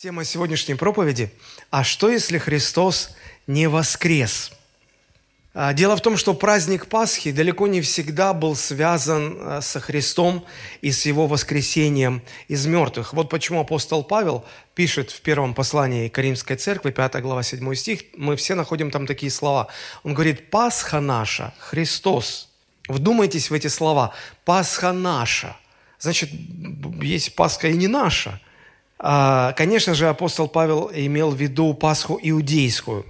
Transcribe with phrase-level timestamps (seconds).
[0.00, 1.30] Тема сегодняшней проповеди–
[1.70, 3.10] «А что, если Христос
[3.46, 4.50] не воскрес?»
[5.52, 10.46] А, Дело в том, что праздник Пасхи далеко не всегда был связан а, со Христом
[10.80, 13.12] и с Его воскресением из мертвых.
[13.12, 18.04] Вот почему апостол Павел пишет в первом послании к Римской церкви, 5 глава, 7 стих,
[18.16, 19.68] мы все находим там такие слова.
[20.02, 22.48] Он говорит, «Пасха наша, Христос».
[22.88, 24.14] Вдумайтесь в эти слова.
[24.46, 25.58] «Пасха наша».
[25.98, 26.30] Значит,
[27.02, 28.40] есть Пасха и не наша–
[29.00, 33.06] конечно же, апостол Павел имел в виду Пасху иудейскую.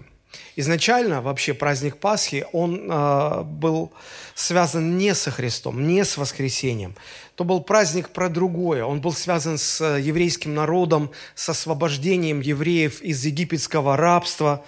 [0.56, 3.92] Изначально вообще праздник Пасхи, он э, был
[4.34, 6.94] связан не со Христом, не с воскресением.
[7.34, 8.84] То был праздник про другое.
[8.84, 14.64] Он был связан с еврейским народом, с освобождением евреев из египетского рабства.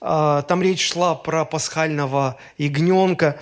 [0.00, 3.40] Э, там речь шла про пасхального ягненка.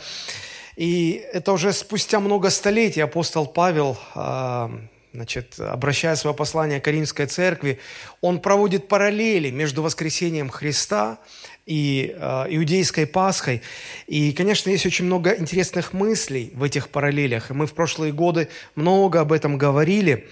[0.76, 4.68] И это уже спустя много столетий апостол Павел э,
[5.12, 7.78] значит, обращая свое послание к Римской церкви,
[8.20, 11.18] он проводит параллели между воскресением Христа
[11.66, 13.62] и э, иудейской Пасхой.
[14.06, 17.50] И, конечно, есть очень много интересных мыслей в этих параллелях.
[17.50, 20.28] И мы в прошлые годы много об этом говорили.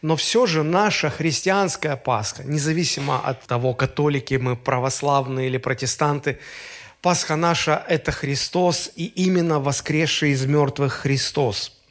[0.00, 6.38] Но все же наша христианская Пасха, независимо от того, католики мы, православные или протестанты,
[7.00, 11.72] Пасха наша– это Христос и именно воскресший из мертвых Христос–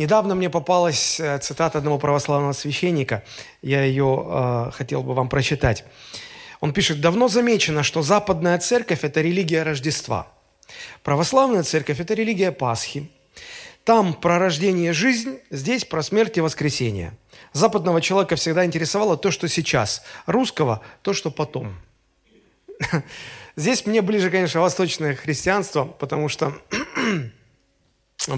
[0.00, 3.22] Недавно мне попалась э, цитата одного православного священника.
[3.60, 5.84] Я ее э, хотел бы вам прочитать.
[6.60, 10.26] Он пишет, давно замечено, что западная церковь– это религия Рождества.
[11.02, 13.10] Православная церковь– это религия Пасхи.
[13.84, 17.12] Там про рождение– жизнь, здесь про смерть и воскресение.
[17.52, 21.74] Западного человека всегда интересовало то, что сейчас, русского– то, что потом.
[23.54, 26.54] Здесь мне ближе, конечно, восточное христианство, потому что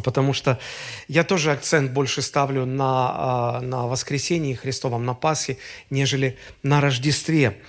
[0.05, 0.59] потому что
[1.09, 5.59] я тоже акцент больше ставлю на, а, на воскресении Христовом, на Пасхе,
[5.91, 7.61] нежели на Рождестве.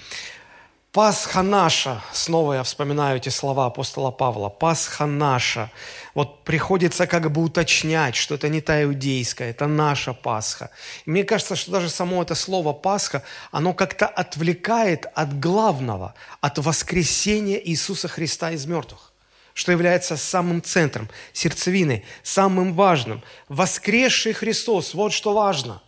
[0.92, 5.72] Пасха наша, снова я вспоминаю эти слова апостола Павла, Пасха наша.
[6.14, 10.70] Вот приходится как бы уточнять, что это не та иудейская, это наша Пасха.
[11.08, 16.60] И мне кажется, что даже само это слово Пасха, оно как-то отвлекает от главного, от
[16.60, 19.13] воскресения Иисуса Христа из мертвых
[19.54, 23.22] что является самым центром, сердцевиной, самым важным.
[23.50, 25.82] Воскресший Христос, вот что важно.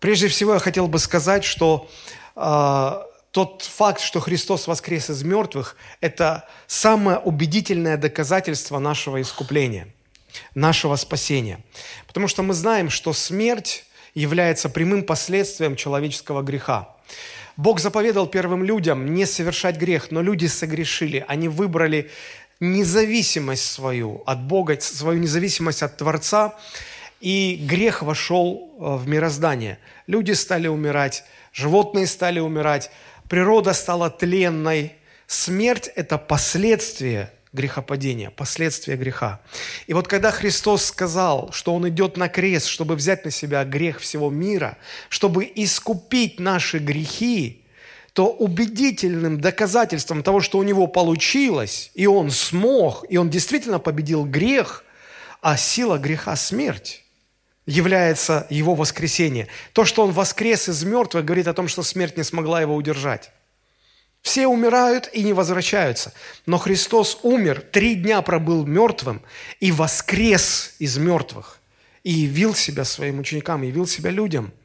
[0.00, 1.90] Прежде всего я хотел бы сказать, что
[2.36, 2.92] э,
[3.32, 9.88] тот факт, что Христос воскрес из мертвых, это самое убедительное доказательство нашего искупления,
[10.54, 11.60] нашего спасения.
[12.06, 16.94] Потому что мы знаем, что смерть является прямым последствием человеческого греха.
[17.56, 21.24] Бог заповедал первым людям не совершать грех, но люди согрешили.
[21.26, 22.08] Они выбрали
[22.60, 26.54] независимость свою от Бога, свою независимость от Творца,
[27.20, 29.78] и грех вошел э, в мироздание.
[30.06, 32.90] Люди стали умирать, животные стали умирать,
[33.28, 34.94] природа стала тленной.
[35.26, 39.40] Смерть– это последствие грехопадения, последствия греха.
[39.86, 44.00] И вот когда Христос сказал, что Он идет на крест, чтобы взять на себя грех
[44.00, 47.64] всего мира, чтобы искупить наши грехи,
[48.18, 54.24] то убедительным доказательством того, что у него получилось, и он смог, и он действительно победил
[54.24, 54.84] грех,
[55.40, 57.04] а сила греха– смерть,
[57.64, 59.46] является его воскресение.
[59.72, 63.30] То, что он воскрес из мертвых, говорит о том, что смерть не смогла его удержать.
[64.20, 66.12] Все умирают и не возвращаются.
[66.44, 69.22] Но Христос умер, три дня пробыл мертвым
[69.60, 71.60] и воскрес из мертвых.
[72.02, 74.52] И явил себя своим ученикам, явил себя людям–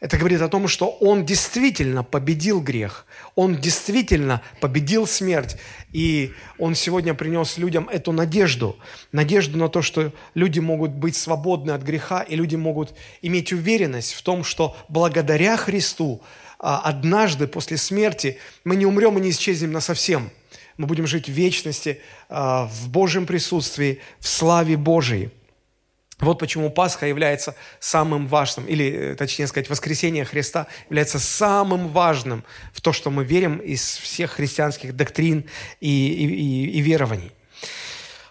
[0.00, 3.04] это говорит о том, что он действительно победил грех,
[3.34, 5.56] он действительно победил смерть,
[5.92, 8.78] и он сегодня принес людям эту надежду,
[9.10, 14.12] надежду на то, что люди могут быть свободны от греха, и люди могут иметь уверенность
[14.12, 16.22] в том, что благодаря Христу
[16.60, 20.30] а, однажды после смерти мы не умрем и не исчезнем на совсем.
[20.76, 25.30] Мы будем жить в вечности, а, в Божьем присутствии, в славе Божией.
[26.20, 32.44] Вот почему Пасха является самым важным, или, э, точнее сказать, воскресение Христа является самым важным
[32.72, 35.44] в то, что мы верим из всех христианских доктрин
[35.80, 37.32] и, и, и верований.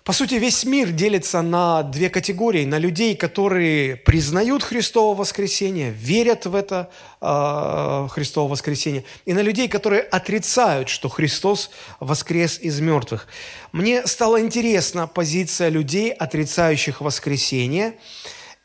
[0.07, 2.63] По сути, весь мир делится на две категории.
[2.63, 6.89] На людей, которые признают Христово воскресение, верят в это
[7.19, 13.27] э, Христово воскресение, и на людей, которые отрицают, что Христос воскрес из мертвых.
[13.73, 17.95] Мне стала интересна позиция людей, отрицающих воскресение,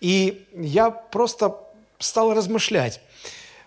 [0.00, 1.56] и я просто
[1.98, 3.00] стал размышлять.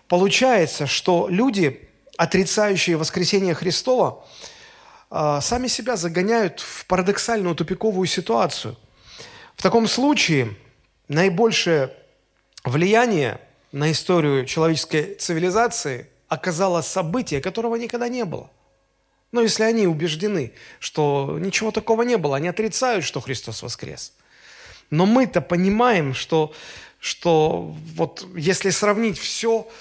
[0.08, 4.55] Получается, что люди, отрицающие воскресение Христова, а,
[5.10, 8.76] сами себя загоняют в парадоксальную тупиковую ситуацию.
[9.56, 10.56] В таком случае
[11.08, 11.92] наибольшее
[12.64, 13.40] влияние
[13.72, 18.50] на историю человеческой цивилизации оказало событие, которого никогда не было.
[19.32, 24.12] Но если они убеждены, что ничего такого не было, они отрицают, что Христос воскрес.
[24.90, 26.52] Но мы-то понимаем, что,
[27.00, 29.72] что вот если сравнить все, а,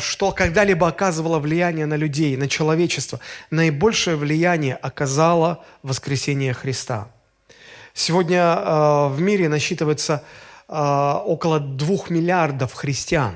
[0.00, 3.20] что когда-либо оказывало влияние на людей, на человечество,
[3.50, 7.08] наибольшее влияние оказало воскресение Христа.
[7.94, 10.24] Сегодня а, в мире насчитывается
[10.68, 13.34] а, около двух миллиардов христиан.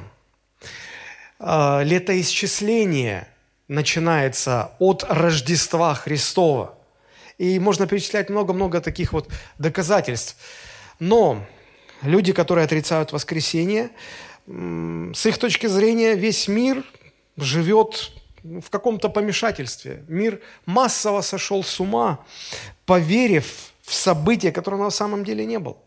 [1.41, 3.29] Летоисчисление–
[3.69, 6.75] начинается от Рождества Христова.
[7.39, 9.29] И можно перечислять много-много таких вот
[9.59, 10.37] доказательств.
[11.01, 11.45] Но
[12.03, 13.91] люди, которые отрицают воскресение,
[14.47, 16.85] с их точки зрения весь мир
[17.37, 18.13] живет
[18.43, 20.05] в каком-то помешательстве.
[20.09, 22.25] Мир массово сошел с ума,
[22.85, 25.79] поверив в события, которого на самом деле не было.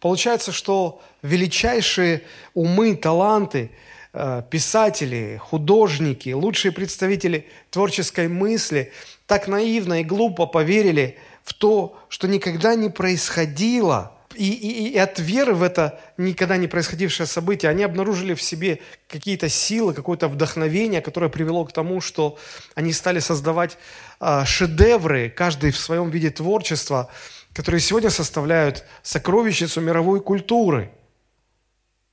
[0.00, 2.22] Получается, что величайшие
[2.54, 3.70] умы, таланты–
[4.14, 8.90] Э, писатели, художники, лучшие представители творческой мысли
[9.26, 15.18] так наивно и глупо поверили в то, что никогда не происходило, и, и, и от
[15.18, 21.00] веры в это никогда не происходившее событие, они обнаружили в себе какие-то силы, какое-то вдохновение,
[21.00, 22.38] которое привело к тому, что
[22.74, 23.78] они стали создавать
[24.20, 27.10] э, шедевры, каждый в своем виде творчества,
[27.52, 30.90] которые сегодня составляют сокровищницу мировой культуры–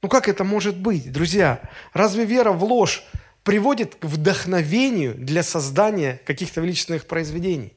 [0.05, 1.67] ну как это может быть, друзья?
[1.91, 3.03] Разве вера в ложь
[3.41, 7.73] приводит к вдохновению для создания каких-то величественных произведений?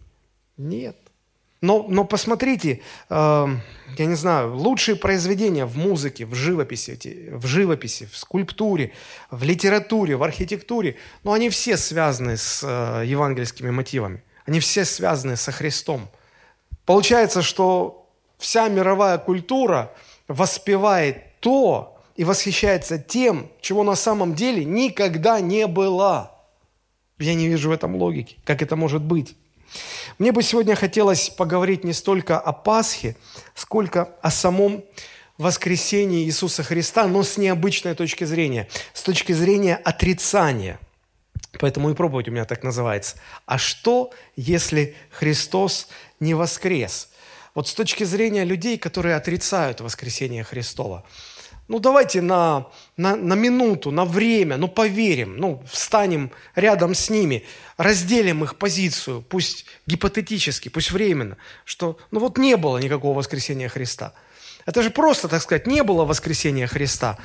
[0.58, 0.98] Нет.
[1.60, 3.46] Но, но посмотрите, э,
[3.96, 8.92] я не знаю, лучшие произведения в музыке, в живописи, в живописи, в скульптуре,
[9.30, 14.22] в литературе, в архитектуре, но они все связаны с э, евангельскими мотивами.
[14.46, 16.08] Они все связаны со Христом.
[16.86, 18.08] Получается, что
[18.38, 19.92] вся мировая культура
[20.28, 26.32] воспевает то, и восхищается тем, чего на самом деле никогда не было.
[27.20, 28.38] Я не вижу в этом логики.
[28.44, 29.36] Как это может быть?
[30.18, 33.16] Мне бы сегодня хотелось поговорить не столько о Пасхе,
[33.54, 34.84] сколько о самом
[35.36, 40.80] воскресении Иисуса Христа, но с необычной точки зрения, с точки зрения отрицания.
[41.60, 43.16] Поэтому и проповедь у меня так называется.
[43.46, 45.88] А что, если Христос
[46.20, 47.10] не воскрес?
[47.54, 51.04] Вот с точки зрения людей, которые отрицают воскресение Христова–
[51.68, 52.66] ну, давайте на,
[52.96, 57.44] на, на минуту, на время, ну, поверим, ну, встанем рядом с ними,
[57.76, 61.36] разделим их позицию, пусть гипотетически, пусть временно,
[61.66, 64.14] что, ну, вот не было никакого воскресения Христа.
[64.64, 67.18] Это же просто, так сказать, не было воскресения Христа.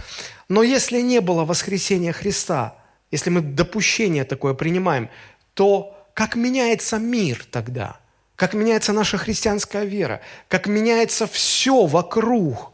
[0.50, 2.76] Но если не было воскресения Христа,
[3.12, 5.10] если мы допущение такое принимаем,
[5.54, 7.98] то как меняется мир тогда?
[8.36, 10.22] Как меняется наша христианская вера?
[10.50, 12.73] Как меняется все вокруг?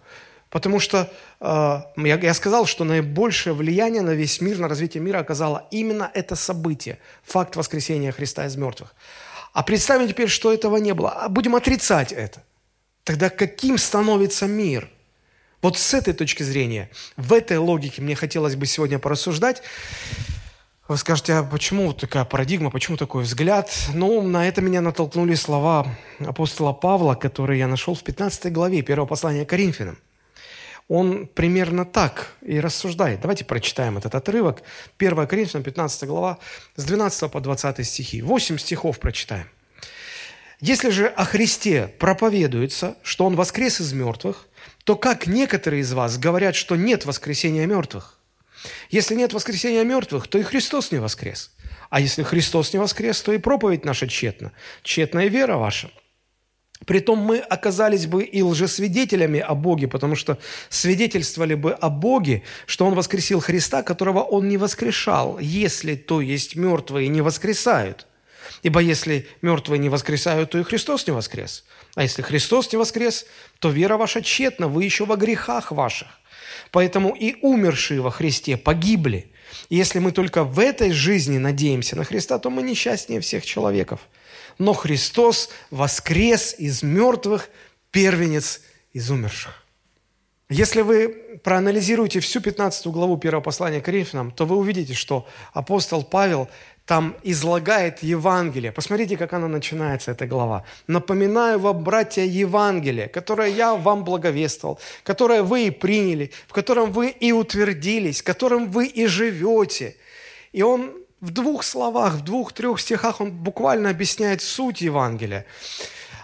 [0.49, 5.19] Потому что э, я, я сказал, что наибольшее влияние на весь мир, на развитие мира
[5.19, 8.95] оказало именно это событие, факт воскресения Христа из мертвых.
[9.53, 11.11] А представим теперь, что этого не было.
[11.11, 12.43] А будем отрицать это.
[13.03, 14.89] Тогда каким становится мир?
[15.61, 19.61] Вот с этой точки зрения, в этой логике мне хотелось бы сегодня порассуждать.
[20.87, 23.71] Вы скажете, а почему такая парадигма, почему такой взгляд?
[23.93, 25.85] Ну, на это меня натолкнули слова
[26.19, 29.99] апостола Павла, которые я нашел в 15 главе первого послания Коринфянам
[30.89, 33.21] он примерно так и рассуждает.
[33.21, 34.63] Давайте прочитаем этот отрывок.
[34.97, 36.39] 1 Коринфянам, 15 глава,
[36.75, 38.23] с 12 по 20 стихи.
[38.23, 39.47] 8 стихов прочитаем.
[40.59, 44.47] «Если же о Христе проповедуется, что Он воскрес из мертвых,
[44.83, 48.17] то как некоторые из вас говорят, что нет воскресения мертвых?
[48.89, 51.51] Если нет воскресения мертвых, то и Христос не воскрес.
[51.91, 55.91] А если Христос не воскрес, то и проповедь наша тщетна, тщетная вера ваша».
[56.85, 60.37] Притом мы оказались бы и лжесвидетелями о Боге, потому что
[60.69, 66.55] свидетельствовали бы о Боге, что Он воскресил Христа, которого Он не воскрешал, если то есть
[66.55, 68.07] мертвые не воскресают.
[68.63, 71.65] Ибо если мертвые не воскресают, то и Христос не воскрес.
[71.95, 73.25] А если Христос не воскрес,
[73.59, 76.07] то вера ваша тщетна, вы еще во грехах ваших.
[76.71, 79.31] Поэтому и умершие во Христе погибли.
[79.69, 83.99] И если мы только в этой жизни надеемся на Христа, то мы несчастнее всех человеков–
[84.59, 87.49] но Христос воскрес из мертвых,
[87.91, 88.61] первенец
[88.93, 89.65] из умерших.
[90.49, 96.03] Если вы проанализируете всю 15 главу первого послания к Коринфянам, то вы увидите, что апостол
[96.03, 96.49] Павел
[96.85, 98.71] там излагает Евангелие.
[98.71, 100.65] Посмотрите, как она начинается, эта глава.
[100.87, 107.09] «Напоминаю вам, братья, Евангелие, которое я вам благовествовал, которое вы и приняли, в котором вы
[107.09, 109.95] и утвердились, которым вы и живете».
[110.51, 115.45] И он в двух словах, в двух-трех стихах он буквально объясняет суть Евангелия.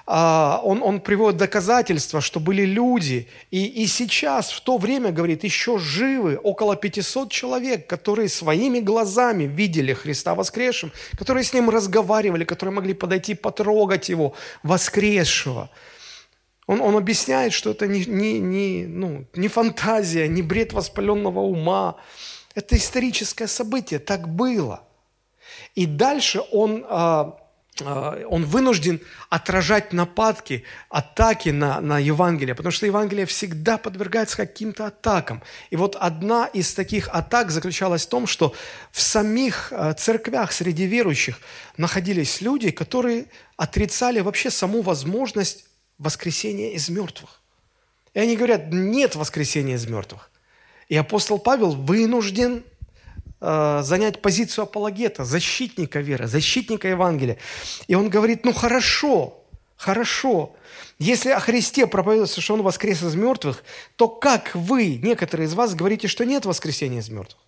[0.07, 5.43] а, он, он приводит доказательства, что были люди, и, и сейчас, в то время, говорит,
[5.43, 12.45] еще живы около 500 человек, которые своими глазами видели Христа воскресшим, которые с Ним разговаривали,
[12.45, 14.33] которые могли подойти, потрогать Его
[14.63, 15.69] воскресшего.
[16.67, 21.97] Он, он объясняет, что это не, не, не, ну, не фантазия, не бред воспаленного ума.
[22.55, 24.83] Это историческое событие, так было.
[25.75, 27.37] И дальше он а,
[27.81, 34.87] а, он вынужден отражать нападки, атаки на, на Евангелие, потому что Евангелие всегда подвергается каким-то
[34.87, 35.41] атакам.
[35.69, 38.53] И вот одна из таких атак заключалась в том, что
[38.91, 41.39] в самих а, церквях среди верующих
[41.75, 43.25] находились люди, которые
[43.57, 45.65] отрицали вообще саму возможность
[45.97, 47.41] воскресения из мертвых.
[48.13, 50.31] И они говорят, нет воскресения из мертвых.
[50.89, 52.63] И апостол Павел вынужден
[53.47, 57.37] Э, занять позицию апологета, защитника веры, защитника Евангелия.
[57.87, 59.43] И он говорит, ну хорошо,
[59.75, 60.55] хорошо,
[60.97, 63.63] если о Христе проповедуется, что Он воскрес из мертвых,
[63.97, 67.39] то как вы, некоторые из вас, говорите, что нет воскресения из мертвых?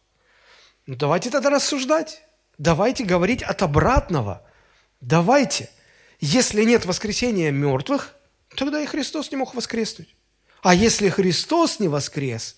[0.86, 2.22] Ну давайте тогда рассуждать.
[2.60, 4.44] Давайте говорить от обратного.
[5.02, 5.70] Давайте.
[6.20, 8.14] Если нет воскресения мертвых,
[8.56, 10.16] тогда и Христос не мог воскреснуть.
[10.62, 12.58] А если Христос не воскрес,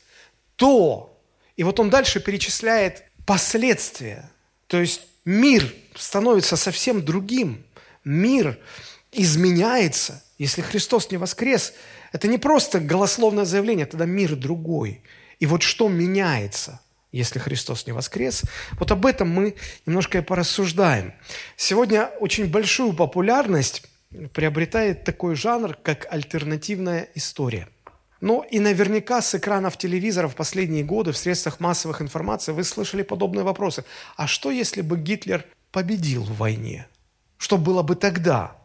[0.60, 1.06] то...
[1.56, 4.30] И вот он дальше перечисляет последствия.
[4.68, 7.66] То есть мир становится совсем другим.
[8.06, 8.58] Мир
[9.12, 10.24] изменяется.
[10.38, 11.74] Если Христос не воскрес,
[12.14, 15.02] это не просто голословное заявление, тогда мир другой.
[15.40, 16.80] И вот что меняется,
[17.12, 18.44] если Христос не воскрес?
[18.74, 21.14] Вот об этом мы немножко и порассуждаем.
[21.58, 23.84] Сегодня очень большую популярность
[24.34, 27.68] приобретает такой жанр, как альтернативная история–
[28.22, 33.02] ну и наверняка с экранов телевизора в последние годы в средствах массовых информации вы слышали
[33.02, 33.86] подобные вопросы.
[34.18, 36.88] А что, если бы Гитлер победил в войне?
[37.38, 38.58] Что было бы тогда?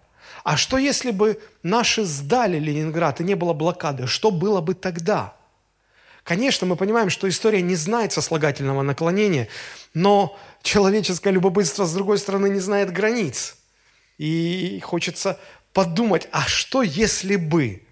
[0.42, 4.06] А что, если бы наши сдали Ленинград и не было блокады?
[4.06, 5.36] Что было бы тогда?
[6.24, 9.48] Конечно, мы понимаем, что история не знает сослагательного наклонения,
[9.92, 13.56] но человеческое любопытство, с другой стороны, не знает границ.
[14.18, 15.38] И хочется
[15.72, 17.83] подумать, а что если бы?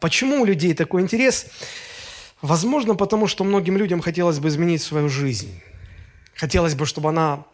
[0.00, 1.46] Почему у людей такой интерес?
[2.42, 5.60] Возможно, потому что многим людям хотелось бы изменить свою жизнь.
[6.34, 7.44] Хотелось бы, чтобы она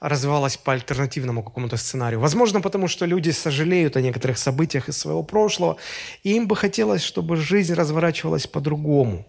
[0.00, 2.20] развивалась по альтернативному какому-то сценарию.
[2.20, 5.76] Возможно, потому что люди сожалеют о некоторых событиях из своего прошлого,
[6.22, 9.26] и им бы хотелось, чтобы жизнь разворачивалась по-другому.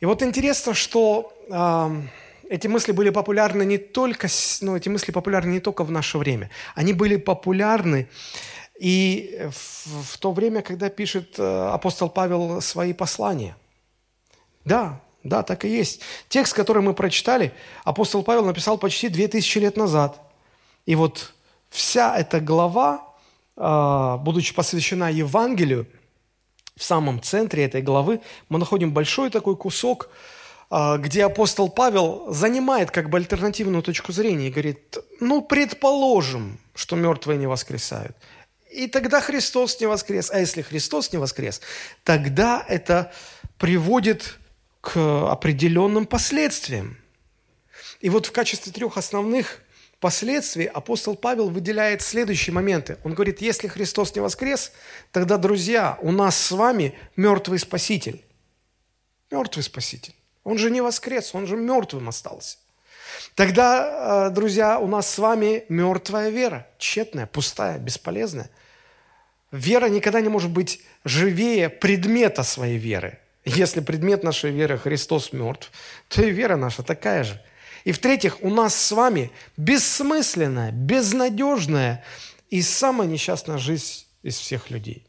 [0.00, 2.02] И вот интересно, что э,
[2.50, 4.28] эти мысли были популярны не только,
[4.60, 8.06] ну, эти мысли популярны не только в наше время, они были популярны
[8.78, 13.56] и в, в то время, когда пишет э, апостол Павел свои послания.
[14.64, 16.00] Да, да, так и есть.
[16.28, 17.52] Текст, который мы прочитали,
[17.84, 20.20] апостол Павел написал почти две тысячи лет назад.
[20.86, 21.34] И вот
[21.70, 23.04] вся эта глава,
[23.56, 25.86] э, будучи посвящена Евангелию,
[26.76, 30.08] в самом центре этой главы мы находим большой такой кусок,
[30.70, 36.94] э, где апостол Павел занимает как бы альтернативную точку зрения и говорит, ну, предположим, что
[36.94, 38.16] мертвые не воскресают.
[38.70, 40.30] И тогда Христос не воскрес.
[40.30, 41.60] А если Христос не воскрес,
[42.04, 43.12] тогда это
[43.58, 44.38] приводит
[44.80, 46.96] к определенным последствиям.
[48.00, 49.62] И вот в качестве трех основных
[50.00, 52.98] последствий апостол Павел выделяет следующие моменты.
[53.04, 54.72] Он говорит, если Христос не воскрес,
[55.10, 58.24] тогда, друзья, у нас с вами мертвый Спаситель.
[59.30, 60.14] Мертвый Спаситель.
[60.44, 62.58] Он же не воскрес, он же мертвым остался.
[63.34, 68.50] Тогда, э, друзья, у нас с вами мертвая вера, тщетная, пустая, бесполезная.
[69.50, 73.18] Вера никогда не может быть живее предмета своей веры.
[73.44, 75.70] Если предмет нашей веры Христос мертв,
[76.08, 77.42] то и вера наша такая же.
[77.84, 82.04] И в-третьих, у нас с вами бессмысленная, безнадежная
[82.50, 85.06] и самая несчастная жизнь из всех людей.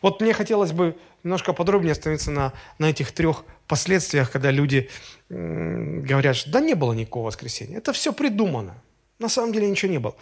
[0.00, 4.90] Вот мне хотелось бы немножко подробнее остановиться на, на этих трех последствиях, когда люди
[5.28, 7.78] говорят, что да не было никакого воскресения.
[7.78, 8.74] Это все придумано.
[9.18, 10.16] На самом деле ничего не было.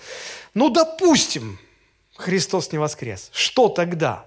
[0.54, 1.58] Ну, допустим,
[2.16, 3.30] Христос не воскрес.
[3.32, 4.26] Что тогда?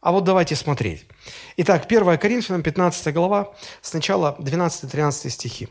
[0.00, 1.04] А вот давайте смотреть.
[1.56, 5.68] Итак, 1 Коринфянам, 15 глава, сначала 12-13 стихи.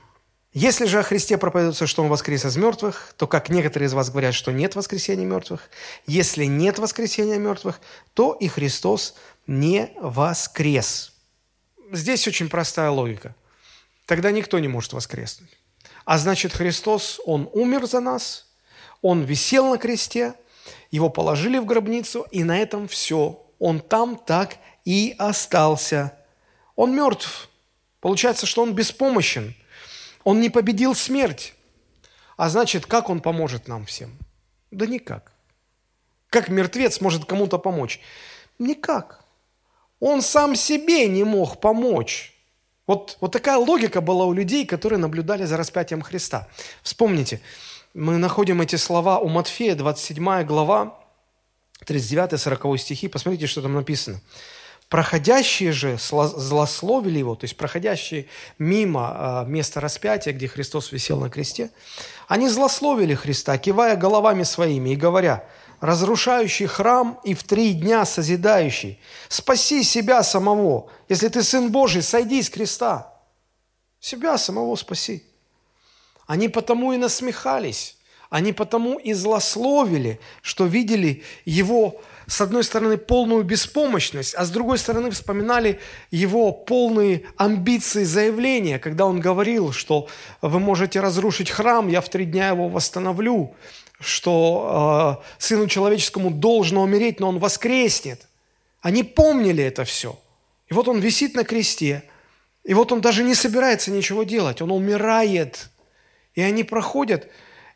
[0.51, 4.09] «Если же о Христе проповедуется, что Он воскрес из мертвых, то, как некоторые из вас
[4.09, 5.69] говорят, что нет воскресения мертвых,
[6.07, 7.79] если нет воскресения мертвых,
[8.13, 9.15] то и Христос
[9.47, 11.13] не воскрес».
[11.91, 13.35] Здесь очень простая логика.
[14.05, 15.51] Тогда никто не может воскреснуть.
[16.03, 18.47] А значит, Христос, Он умер за нас,
[19.01, 20.33] Он висел на кресте–
[20.95, 23.45] его положили в гробницу, и на этом все.
[23.59, 26.17] Он там так и остался.
[26.77, 27.49] Он мертв.
[27.99, 29.55] Получается, что он беспомощен.
[30.23, 31.53] Он не победил смерть.
[32.37, 34.17] А значит, как он поможет нам всем?
[34.71, 35.33] Да никак.
[36.29, 37.99] Как мертвец может кому-то помочь?
[38.57, 39.24] Никак.
[39.99, 42.33] Он сам себе не мог помочь.
[42.87, 46.47] Вот, вот такая логика была у людей, которые наблюдали за распятием Христа.
[46.83, 47.41] Вспомните,
[47.93, 50.99] мы находим эти слова у Матфея, 27 глава,
[51.85, 53.07] 39-40 стихи.
[53.07, 54.21] Посмотрите, что там написано.
[54.89, 58.27] Проходящие же злословили его, то есть проходящие
[58.59, 61.71] мимо а, места распятия, где Христос висел на кресте,
[62.27, 65.43] они злословили Христа, кивая головами своими и говоря,
[65.85, 68.99] разрушающий храм и в три дня созидающий,
[69.29, 70.89] спаси себя самого.
[71.09, 73.13] Если ты Сын Божий, сойди с креста.
[73.99, 75.23] Себя самого спаси.
[76.27, 77.97] Они потому и насмехались,
[78.29, 84.77] они потому и злословили, что видели его с одной стороны, полную беспомощность, а с другой
[84.77, 90.07] стороны, вспоминали его полные амбиции заявления, когда он говорил, что
[90.41, 93.53] вы можете разрушить храм, я в три дня его восстановлю,
[93.99, 98.27] что э, Сыну Человеческому должно умереть, но Он воскреснет.
[98.81, 100.19] Они помнили это все.
[100.67, 102.03] И вот Он висит на кресте,
[102.63, 105.69] и вот Он даже не собирается ничего делать, Он умирает.
[106.33, 107.29] И они проходят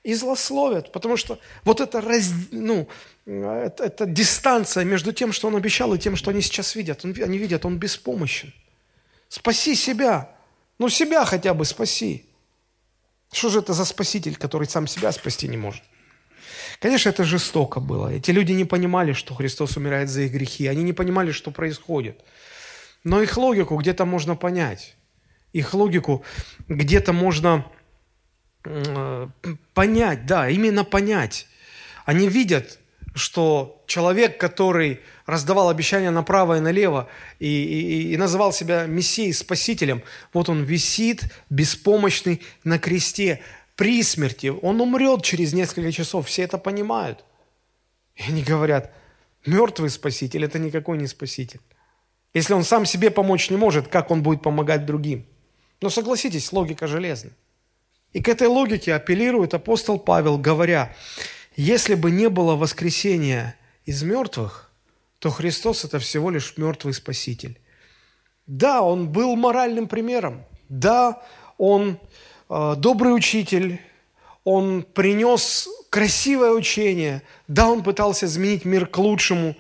[0.03, 2.87] и злословят, потому что вот это, раз, ну,
[3.25, 7.05] это, это дистанция между тем, что Он обещал, и тем, что они сейчас видят.
[7.05, 8.53] Он, они видят, Он беспомощен.
[9.29, 10.35] Спаси себя.
[10.79, 12.25] Ну, себя хотя бы спаси.
[13.31, 15.83] Что же это за спаситель, который сам себя спасти не может?
[16.79, 18.07] Конечно, это жестоко было.
[18.13, 20.67] Эти люди не понимали, что Христос умирает за их грехи.
[20.67, 22.21] Они не понимали, что происходит.
[23.03, 24.95] Но их логику где-то можно понять.
[25.51, 26.23] Их логику
[26.67, 27.65] где-то можно
[29.73, 31.47] понять, да, именно понять.
[32.05, 32.79] Они видят,
[33.15, 37.09] что человек, который раздавал обещания направо и налево
[37.39, 43.41] и, и, и называл себя Мессией, Спасителем, вот он висит беспомощный на кресте
[43.79, 47.23] при смерти, он умрет через несколько часов, все это понимают.
[48.13, 48.93] И они говорят,
[49.45, 51.61] мертвый спаситель– это никакой не спаситель.
[52.33, 55.25] Если он сам себе помочь не может, как он будет помогать другим?
[55.79, 57.31] Но согласитесь, логика железная.
[58.11, 60.93] И к этой логике апеллирует апостол Павел, говоря,
[61.55, 64.73] если бы не было воскресения из мертвых,
[65.19, 67.57] то Христос– это всего лишь мертвый спаситель.
[68.45, 70.43] Да, он был моральным примером.
[70.67, 71.23] Да,
[71.57, 71.97] он
[72.49, 73.79] добрый учитель,
[74.43, 77.21] он принес красивое учение.
[77.47, 79.55] Да, он пытался изменить мир к лучшему.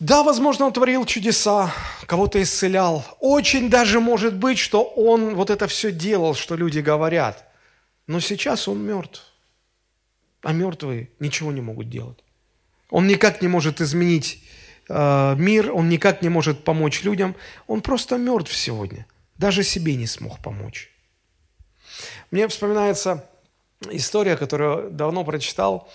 [0.00, 1.72] Да, возможно, он творил чудеса,
[2.06, 3.04] кого-то исцелял.
[3.20, 7.44] Очень даже может быть, что он вот это все делал, что люди говорят.
[8.06, 9.22] Но сейчас он мертв.
[10.42, 12.18] А мертвые ничего не могут делать.
[12.90, 14.42] Он никак не может изменить
[14.88, 17.34] э, мир, он никак не может помочь людям.
[17.66, 19.06] Он просто мертв сегодня.
[19.36, 20.90] Даже себе не смог помочь.
[22.30, 23.24] Мне вспоминается
[23.90, 25.88] история, которую давно прочитал.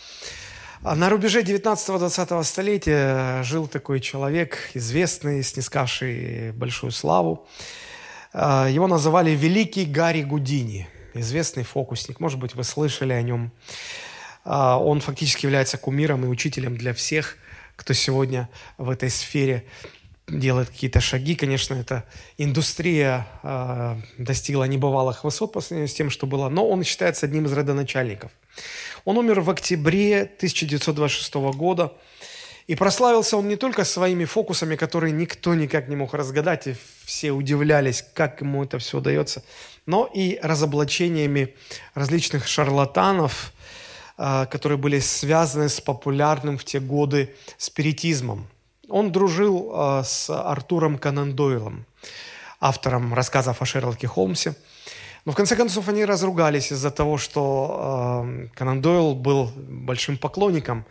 [0.82, 7.48] На рубеже 19-20 столетия жил такой человек, известный, снискавший большую славу.
[8.34, 12.20] Его называли Великий Гарри Гудини, известный фокусник.
[12.20, 13.52] Может быть, вы слышали о нем.
[14.44, 17.38] Он фактически является кумиром и учителем для всех,
[17.76, 19.66] кто сегодня в этой сфере
[20.40, 21.36] делает какие-то шаги.
[21.36, 22.06] Конечно, эта
[22.38, 27.46] индустрия э, достигла небывалых высот по сравнению с тем, что было, но он считается одним
[27.46, 28.32] из родоначальников.
[29.06, 31.94] Он умер в октябре 1926 года,
[32.68, 37.32] и прославился он не только своими фокусами, которые никто никак не мог разгадать, и все
[37.32, 39.44] удивлялись, как ему это все удается,
[39.86, 41.56] но и разоблачениями
[41.94, 43.52] различных шарлатанов,
[44.18, 48.48] э, которые были связаны с популярным в те годы спиритизмом.
[48.94, 51.88] Он дружил э, с Артуром Конан Дойлом,
[52.60, 54.54] автором рассказов о Шерлоке Холмсе.
[55.26, 60.86] Но в конце концов они разругались из-за того, что э, Конан Дойл был большим поклонником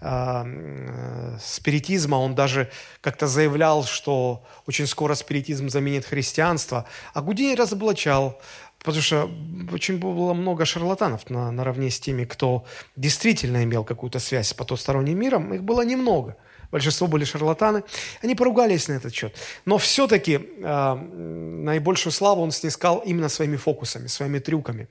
[0.00, 2.14] э, спиритизма.
[2.14, 6.84] Он даже как-то заявлял, что очень скоро спиритизм заменит христианство.
[7.12, 8.40] А Гудини разоблачал,
[8.84, 9.28] потому что
[9.72, 15.18] очень было много шарлатанов на, наравне с теми, кто действительно имел какую-то связь с потусторонним
[15.18, 15.52] миром.
[15.52, 16.36] Их было немного–
[16.70, 17.82] большинство были шарлатаны.
[18.22, 19.34] Они поругались на этот счет.
[19.64, 24.86] Но все-таки э, наибольшую славу он снискал именно своими фокусами, своими трюками.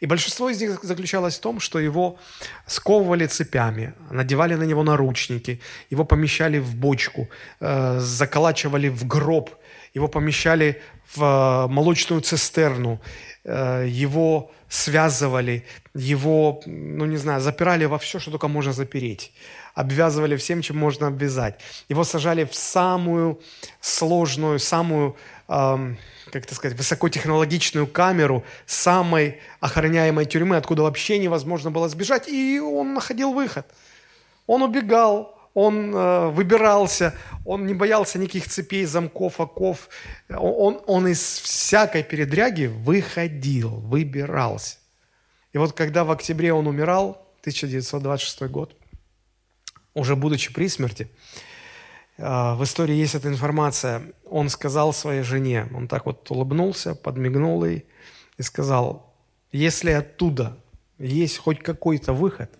[0.00, 2.18] И большинство из них заключалось в том, что его
[2.66, 7.28] сковывали цепями, надевали на него наручники, его помещали в бочку,
[7.60, 9.50] э, заколачивали в гроб,
[9.94, 10.82] его помещали
[11.14, 13.00] в э, молочную цистерну,
[13.44, 15.64] э, его связывали,
[15.94, 19.32] его, ну не знаю, запирали во все, что только можно запереть
[19.80, 21.58] обвязывали всем, чем можно обвязать.
[21.88, 23.40] Его сажали в самую
[23.80, 25.16] сложную, самую,
[25.48, 25.98] эм,
[26.30, 32.94] как это сказать, высокотехнологичную камеру самой охраняемой тюрьмы, откуда вообще невозможно было сбежать, и он
[32.94, 33.66] находил выход.
[34.46, 37.14] Он убегал, он э, выбирался,
[37.44, 39.88] он не боялся никаких цепей, замков, оков.
[40.28, 44.76] Он, он из всякой передряги выходил, выбирался.
[45.52, 48.76] И вот когда в октябре он умирал, 1926 год,
[49.94, 51.10] уже будучи при смерти,
[52.16, 57.64] э, в истории есть эта информация, он сказал своей жене, он так вот улыбнулся, подмигнул
[57.64, 57.84] ей
[58.38, 59.14] и сказал,
[59.52, 60.56] если оттуда
[60.98, 62.50] есть хоть какой-то выход,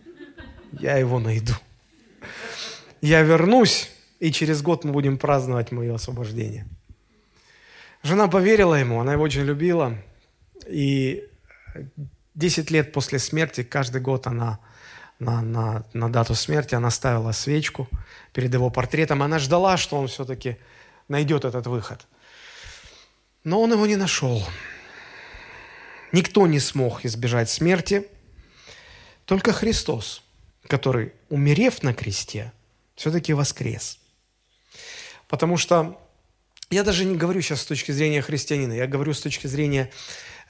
[0.73, 1.53] я его найду.
[3.01, 6.67] Я вернусь, и через год мы будем праздновать мое освобождение.
[8.03, 9.97] Жена поверила ему, она его очень любила,
[10.67, 11.25] и
[12.35, 14.59] 10 лет после смерти, каждый год она
[15.21, 17.89] на, на, на дату смерти, она ставила свечку
[18.33, 20.57] перед его портретом, она ждала, что он все-таки
[21.09, 22.07] найдет этот выход.
[23.45, 24.43] Но он его не нашел.
[26.13, 28.09] Никто не смог избежать смерти,
[29.27, 30.23] только Христос,
[30.67, 32.53] который, умерев на кресте,
[32.97, 33.99] все-таки воскрес.
[35.29, 36.01] Потому что
[36.71, 39.91] я даже не говорю сейчас с точки зрения христианина, я говорю с точки зрения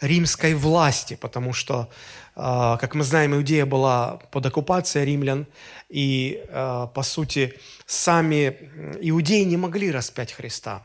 [0.01, 1.91] римской власти, потому что,
[2.35, 5.47] а, как мы знаем, Иудея была под оккупацией римлян,
[5.89, 7.55] и, а, по сути,
[7.87, 8.57] сами
[9.01, 10.83] иудеи не могли распять Христа.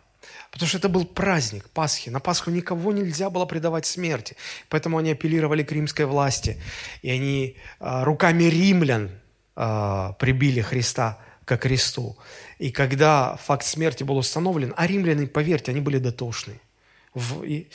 [0.52, 2.10] Потому что это был праздник Пасхи.
[2.10, 4.38] На Пасху никого нельзя было предавать смерти.
[4.70, 6.62] Поэтому они апеллировали к римской власти.
[7.02, 9.10] И они а, руками римлян
[9.56, 12.18] прибили Христа ко кресту.
[12.60, 16.60] И когда факт смерти был установлен, а римляне, поверьте, они были дотошны.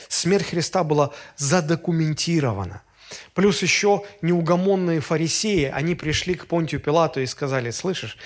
[0.09, 2.83] Смерть Христа была задокументирована.
[3.35, 8.17] Плюс еще неугомонные фарисеи, они пришли к Понтию Пилату и сказали, слышишь,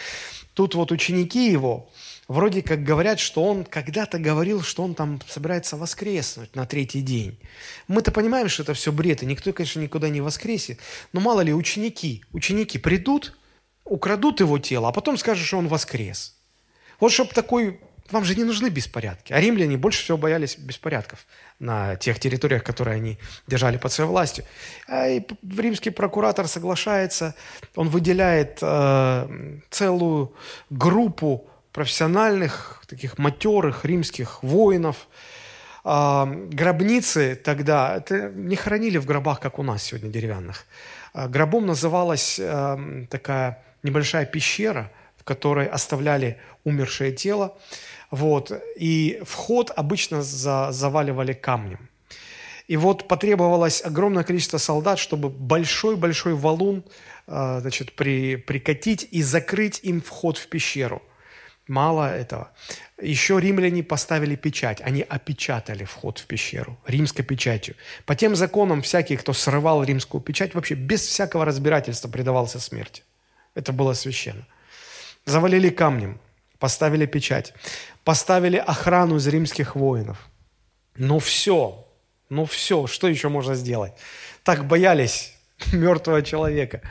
[0.52, 1.90] тут вот ученики его,
[2.28, 7.38] вроде как говорят, что он когда-то говорил, что он там собирается воскреснуть на третий день.
[7.88, 10.80] Мы-то понимаем, что это все бред, и никто, конечно, никуда не воскресит.
[11.12, 13.36] Но мало ли, ученики, ученики придут,
[13.84, 16.36] украдут его тело, а потом скажут, что он воскрес.
[17.00, 17.80] Вот чтобы такой...
[18.10, 19.32] Вам же не нужны беспорядки.
[19.32, 21.26] А римляне больше всего боялись беспорядков
[21.58, 24.44] на тех территориях, которые они держали под своей властью.
[24.86, 25.22] А и
[25.56, 27.34] римский прокуратор соглашается,
[27.74, 30.34] он выделяет э, целую
[30.68, 35.08] группу профессиональных, таких матерых римских воинов.
[35.84, 40.66] Э, гробницы тогда это не хоронили в гробах, как у нас сегодня деревянных.
[41.14, 47.56] Э, гробом называлась э, такая небольшая пещера, в которой оставляли умершее тело.
[48.10, 51.88] Вот, и вход обычно за, заваливали камнем.
[52.66, 56.84] И вот потребовалось огромное количество солдат, чтобы большой-большой валун
[57.26, 61.02] э, значит, при, прикатить и закрыть им вход в пещеру.
[61.66, 62.52] Мало этого.
[63.00, 64.80] Еще римляне поставили печать.
[64.82, 67.74] Они опечатали вход в пещеру римской печатью.
[68.04, 73.02] По тем законам всякий, кто срывал римскую печать, вообще без всякого разбирательства предавался смерти.
[73.54, 74.46] Это было священно.
[75.24, 76.20] Завалили камнем,
[76.58, 77.54] поставили печать,
[78.04, 80.28] поставили охрану из римских воинов.
[80.96, 81.86] Ну все,
[82.28, 83.92] ну все, что еще можно сделать?
[84.42, 85.34] Так боялись
[85.72, 86.82] мертвого человека.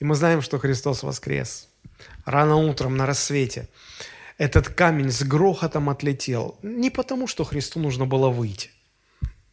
[0.00, 1.68] И мы знаем, что Христос воскрес.
[2.24, 3.68] Рано утром на рассвете
[4.38, 6.58] этот камень с грохотом отлетел.
[6.62, 8.70] Не потому, что Христу нужно было выйти.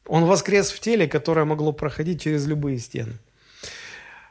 [0.06, 3.18] Он воскрес в теле, которое могло проходить через любые стены.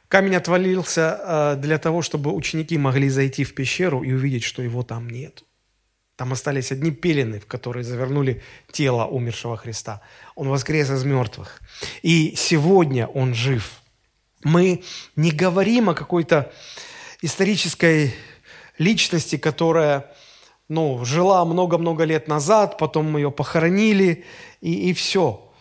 [0.08, 4.82] Камень отвалился э, для того, чтобы ученики могли зайти в пещеру и увидеть, что его
[4.82, 5.44] там нет.
[6.16, 10.00] Там остались одни пелены, в которые завернули тело умершего Христа.
[10.34, 11.60] Он воскрес из мертвых.
[12.00, 13.82] И сегодня он жив.
[14.42, 14.82] Мы
[15.14, 16.52] не говорим о какой-то
[17.20, 18.14] исторической
[18.78, 20.10] личности, которая
[20.68, 24.24] ну, жила много-много лет назад, потом мы ее похоронили,
[24.62, 25.52] и, и все.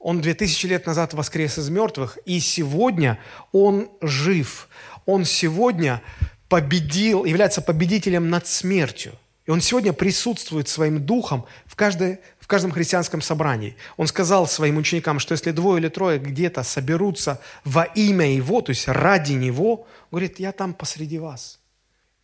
[0.00, 3.18] Он две тысячи лет назад воскрес из мертвых, и сегодня
[3.52, 4.68] он жив.
[5.06, 6.02] Он сегодня
[6.48, 9.12] победил, является победителем над смертью.
[9.48, 13.76] И он сегодня присутствует своим духом в, каждой, в каждом христианском собрании.
[13.96, 18.70] Он сказал своим ученикам, что если двое или трое где-то соберутся во имя Его, то
[18.70, 21.60] есть ради Него, говорит, я там посреди вас.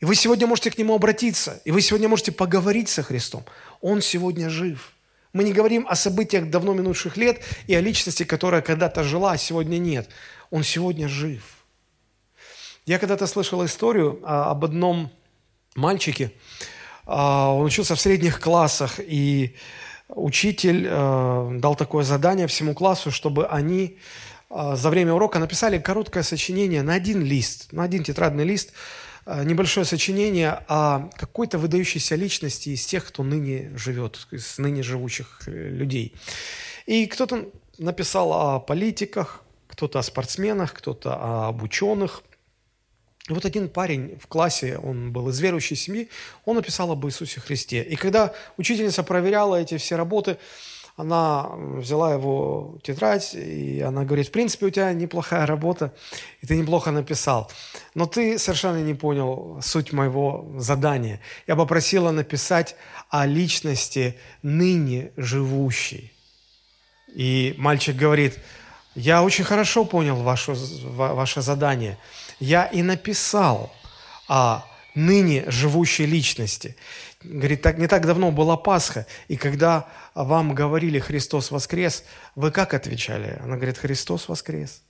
[0.00, 3.42] И вы сегодня можете к Нему обратиться, и вы сегодня можете поговорить со Христом.
[3.80, 4.92] Он сегодня жив.
[5.32, 9.38] Мы не говорим о событиях давно минувших лет и о личности, которая когда-то жила, а
[9.38, 10.10] сегодня нет.
[10.50, 11.42] Он сегодня жив.
[12.84, 15.10] Я когда-то слышал историю а, об одном
[15.74, 16.30] мальчике.
[17.06, 19.54] А, он учился в средних классах, и
[20.08, 23.98] учитель а, дал такое задание всему классу, чтобы они
[24.50, 28.72] за время урока написали короткое сочинение на один лист, на один тетрадный лист–
[29.26, 35.42] Э, небольшое сочинение о какой-то выдающейся личности из тех, кто ныне живет, из ныне живущих
[35.46, 36.14] э, людей.
[36.86, 37.46] И кто-то
[37.78, 42.22] написал о политиках, кто-то о спортсменах, кто-то об ученых.
[43.28, 46.10] И вот один парень в классе, он был из верующей семьи,
[46.44, 47.82] он написал об Иисусе Христе.
[47.82, 50.36] И когда учительница проверяла эти все работы,
[50.96, 55.92] она взяла его тетрадь, и она говорит, в принципе, у тебя неплохая работа,
[56.40, 57.50] и ты неплохо написал.
[57.94, 61.20] Но ты совершенно не понял суть моего задания.
[61.46, 62.76] Я попросила написать
[63.08, 66.12] о личности ныне живущей.
[67.12, 68.38] И мальчик говорит,
[68.94, 71.98] я очень хорошо понял ваше, ваше задание.
[72.40, 73.72] Я и написал
[74.28, 76.76] о ныне живущей личности.
[77.22, 82.74] Говорит, так, не так давно была Пасха, и когда вам говорили «Христос воскрес», вы как
[82.74, 83.38] отвечали?
[83.42, 84.82] Она говорит, «Христос воскрес».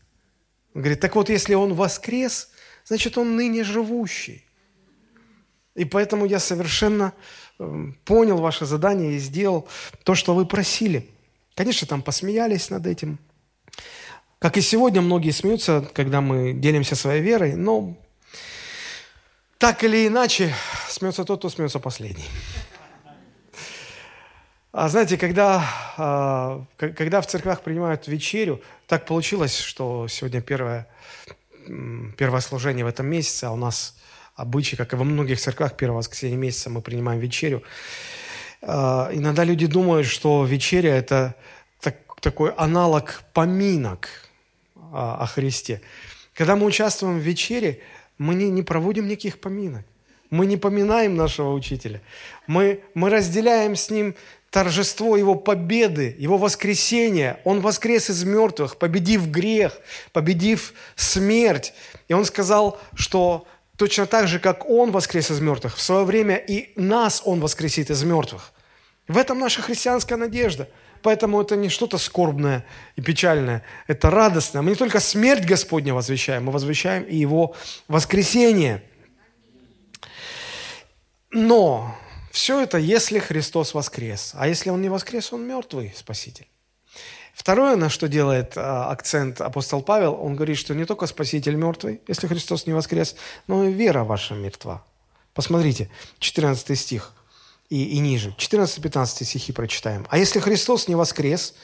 [0.74, 2.50] Он говорит, так вот, если Он воскрес,
[2.84, 4.44] значит, Он ныне живущий.
[5.74, 7.12] И поэтому я совершенно
[7.58, 9.68] эм, понял ваше задание и сделал
[10.04, 11.10] то, что вы просили.
[11.54, 13.18] Конечно, там посмеялись над этим.
[14.44, 17.96] Как и сегодня многие смеются, когда мы делимся своей верой, но
[19.56, 20.52] так или иначе,
[20.86, 22.26] смеется тот, кто смеется последний.
[24.70, 25.64] А знаете, когда,
[25.96, 30.88] а, когда в церквях принимают вечерю, так получилось, что сегодня первое,
[32.18, 33.96] первое служение в этом месяце, а у нас
[34.34, 37.62] обычай, как и во многих церквах, первое воскресенье месяца мы принимаем вечерю.
[38.60, 41.34] А, иногда люди думают, что вечеря– это
[41.80, 44.23] так, такой аналог поминок
[44.94, 45.80] о Христе.
[46.34, 47.80] Когда мы участвуем в вечере,
[48.18, 49.84] мы не, не проводим никаких поминок.
[50.30, 52.00] Мы не поминаем нашего учителя.
[52.46, 54.14] Мы, мы разделяем с ним
[54.50, 57.40] торжество Его победы, Его воскресения.
[57.44, 59.78] Он воскрес из мертвых, победив грех,
[60.12, 61.72] победив смерть.
[62.08, 66.36] И Он сказал, что точно так же, как Он воскрес из мертвых, в свое время
[66.36, 68.52] и нас Он воскресит из мертвых.
[69.06, 70.68] В этом наша христианская надежда–
[71.04, 72.64] Поэтому это не что-то скорбное
[72.96, 74.62] и печальное, это радостное.
[74.62, 77.54] Мы не только смерть Господня возвещаем, мы возвещаем и Его
[77.88, 78.82] воскресение.
[81.30, 81.94] Но
[82.30, 84.32] все это, если Христос воскрес.
[84.34, 86.48] А если Он не воскрес, Он мертвый Спаситель.
[87.34, 92.00] Второе, на что делает а, акцент апостол Павел, он говорит, что не только Спаситель мертвый,
[92.08, 93.14] если Христос не воскрес,
[93.46, 94.82] но и вера ваша мертва.
[95.34, 95.90] Посмотрите,
[96.20, 97.12] 14 стих
[97.74, 98.32] и, и ниже.
[98.38, 100.06] 14-15 стихи прочитаем.
[100.08, 101.54] «А если Христос не воскрес,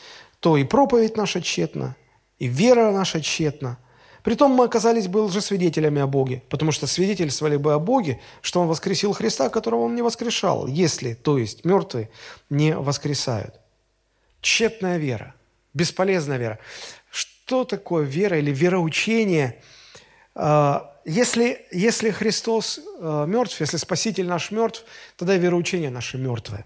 [0.41, 1.95] то и проповедь наша тщетна,
[2.41, 3.79] и вера наша тщетна.
[4.25, 8.67] Притом мы оказались бы лжесвидетелями о Боге, потому что свидетельствовали бы о Боге, что Он
[8.67, 12.11] воскресил Христа, которого Он не воскрешал, если, то есть, мертвые
[12.51, 13.55] не воскресают.
[14.41, 15.35] Тщетная вера,
[15.75, 16.59] бесполезная вера.
[17.11, 19.63] Что такое вера или вероучение
[20.35, 24.85] а,– если, если Христос э, мертв, если Спаситель наш мертв,
[25.17, 26.65] тогда вероучение наше мертвое.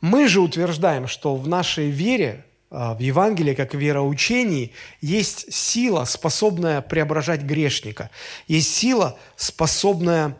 [0.00, 6.04] Мы же утверждаем, что в нашей вере, э, в Евангелии, как в вероучении, есть сила,
[6.04, 8.10] способная преображать грешника.
[8.48, 10.36] Есть сила, способная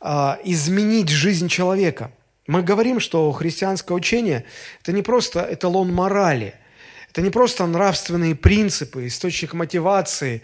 [0.00, 2.10] э, изменить жизнь человека.
[2.46, 4.44] Мы говорим, что христианское учение–
[4.82, 6.54] это не просто эталон морали–
[7.16, 10.42] это не просто нравственные принципы, источник мотивации,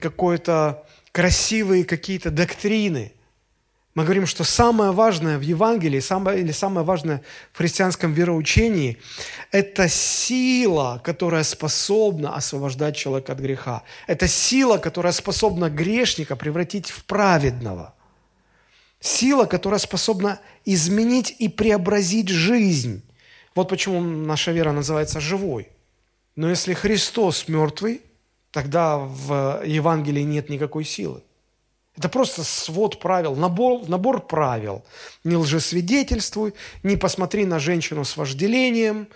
[0.00, 3.12] какой-то красивые какие-то доктрины.
[3.94, 8.98] Мы говорим, что самое важное в Евангелии, самое, или самое важное в христианском вероучении–
[9.52, 13.82] это сила, которая способна освобождать человека от греха.
[14.06, 17.94] Это сила, которая способна грешника превратить в праведного.
[19.00, 23.02] Сила, которая способна изменить и преобразить жизнь.
[23.54, 25.70] Вот почему наша вера называется живой.
[26.34, 28.02] Но если Христос мертвый,
[28.50, 31.22] тогда в Евангелии нет никакой силы.
[31.96, 34.84] Это просто свод правил, набор, набор правил.
[35.24, 39.08] Не лжесвидетельствуй, не посмотри на женщину с вожделением,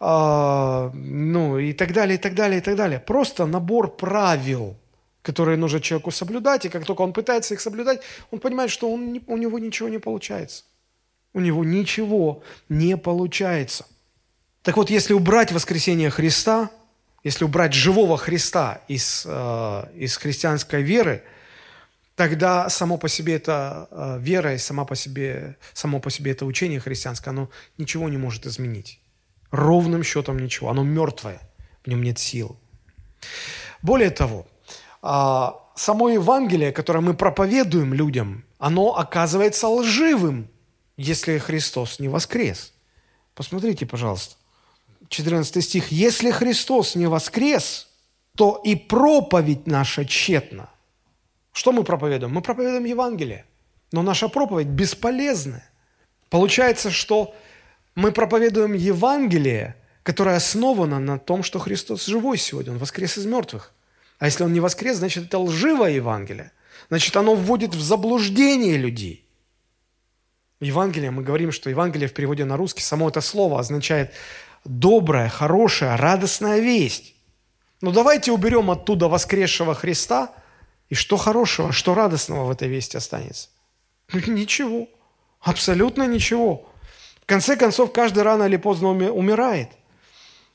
[0.00, 3.00] э, ну и так далее, и так далее, и так далее.
[3.00, 4.76] Просто набор правил,
[5.22, 9.20] которые нужно человеку соблюдать, и как только он пытается их соблюдать, он понимает, что он,
[9.26, 10.62] у него ничего не получается.
[11.34, 13.86] У него ничего не получается.
[14.62, 16.70] Так вот, если убрать воскресение Христа–
[17.22, 21.22] если убрать живого Христа из, э, из христианской веры,
[22.16, 26.46] тогда само по себе это э, вера и сама по себе, само по себе это
[26.46, 29.00] учение христианское, оно ничего не может изменить.
[29.50, 30.70] Ровным счетом ничего.
[30.70, 31.40] Оно мертвое,
[31.84, 32.58] в нем нет сил.
[33.82, 34.46] Более того,
[35.02, 40.48] а, само Евангелие, которое мы проповедуем людям, оно оказывается лживым,
[40.96, 42.74] если Христос не воскрес.
[43.34, 44.36] Посмотрите, пожалуйста.
[45.10, 45.92] 14 стих.
[45.92, 47.88] «Если Христос не воскрес,
[48.36, 50.70] то и проповедь наша тщетна».
[51.52, 52.32] Что мы проповедуем?
[52.32, 53.44] Мы проповедуем Евангелие,
[53.92, 55.68] но наша проповедь бесполезная.
[56.30, 57.34] Получается, что
[57.96, 63.72] мы проповедуем Евангелие, которое основано на том, что Христос живой сегодня, Он воскрес из мертвых.
[64.20, 66.52] А если Он не воскрес, значит, это лживое Евангелие.
[66.88, 69.26] Значит, оно вводит в заблуждение людей.
[70.60, 74.12] Евангелие, мы говорим, что Евангелие в переводе на русский, само это слово означает
[74.64, 77.14] добрая, хорошая, радостная весть.
[77.80, 80.32] Но давайте уберем оттуда воскресшего Христа,
[80.88, 83.48] и что хорошего, что радостного в этой вести останется?
[84.12, 84.88] Ничего.
[85.40, 86.68] Абсолютно ничего.
[87.22, 89.70] В конце концов, каждый рано или поздно умирает.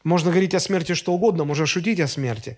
[0.04, 2.58] Можно говорить о смерти что угодно, можно шутить о смерти.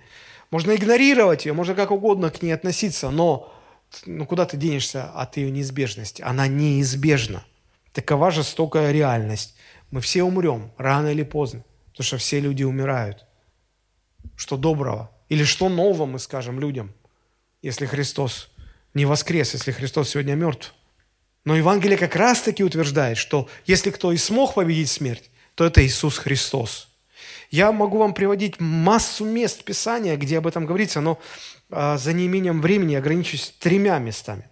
[0.51, 3.53] Можно игнорировать ее, можно как угодно к ней относиться, но
[4.05, 6.21] ну, куда ты денешься от ее неизбежности?
[6.21, 7.45] Она неизбежна.
[7.93, 9.56] Такова жестокая реальность.
[9.91, 13.25] Мы все умрем, рано или поздно, потому что все люди умирают.
[14.35, 15.11] Что доброго?
[15.29, 16.93] Или что нового мы скажем людям,
[17.61, 18.49] если Христос
[18.93, 20.73] не воскрес, если Христос сегодня мертв?
[21.45, 26.17] Но Евангелие как раз-таки утверждает, что если кто и смог победить смерть, то это Иисус
[26.17, 26.89] Христос.
[27.49, 31.19] Я могу вам приводить массу мест Писания, где об этом говорится, но
[31.69, 34.49] а, за неимением времени ограничусь тремя местами.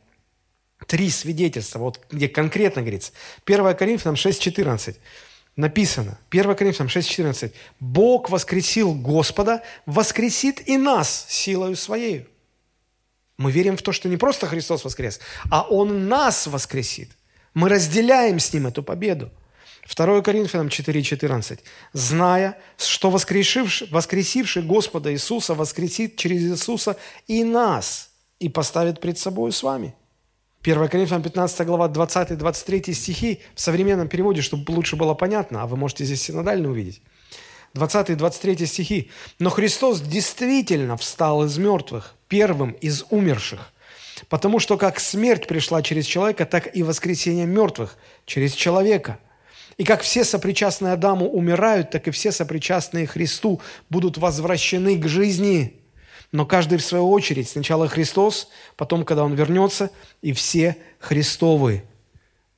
[0.88, 3.12] Три свидетельства, вот где конкретно говорится.
[3.45, 4.98] 1 Коринфянам 6,14
[5.56, 12.28] написано, 1 Коринфянам 6,14, «Бог воскресил Господа, воскресит и нас силою Своей».
[13.38, 15.19] Мы верим в то, что не просто Христос воскрес,
[15.50, 17.10] а Он нас воскресит.
[17.54, 19.30] Мы разделяем с Ним эту победу.
[19.93, 21.60] 2 Коринфянам 4,14.
[21.93, 29.52] «Зная, что воскресивший, воскресивший Господа Иисуса воскресит через Иисуса и нас, и поставит пред собой
[29.52, 29.93] с вами».
[30.65, 35.78] 1 Коринфянам 15 глава 20-23 стихи в современном переводе, чтобы лучше было понятно, а вы
[35.78, 37.04] можете здесь синодально увидеть.
[37.75, 39.12] 20-23 стихи.
[39.38, 43.73] «Но Христос действительно встал из мертвых, первым из умерших,
[44.28, 49.19] потому что как смерть пришла через человека, так и воскресение мертвых через человека».
[49.78, 55.82] И как все сопричастные Адаму умирают, так и все сопричастные Христу будут возвращены к жизни.
[56.36, 57.48] Но каждый в свою очередь.
[57.48, 59.89] Сначала Христос, потом, когда Он вернется,
[60.21, 61.86] и все Христовы.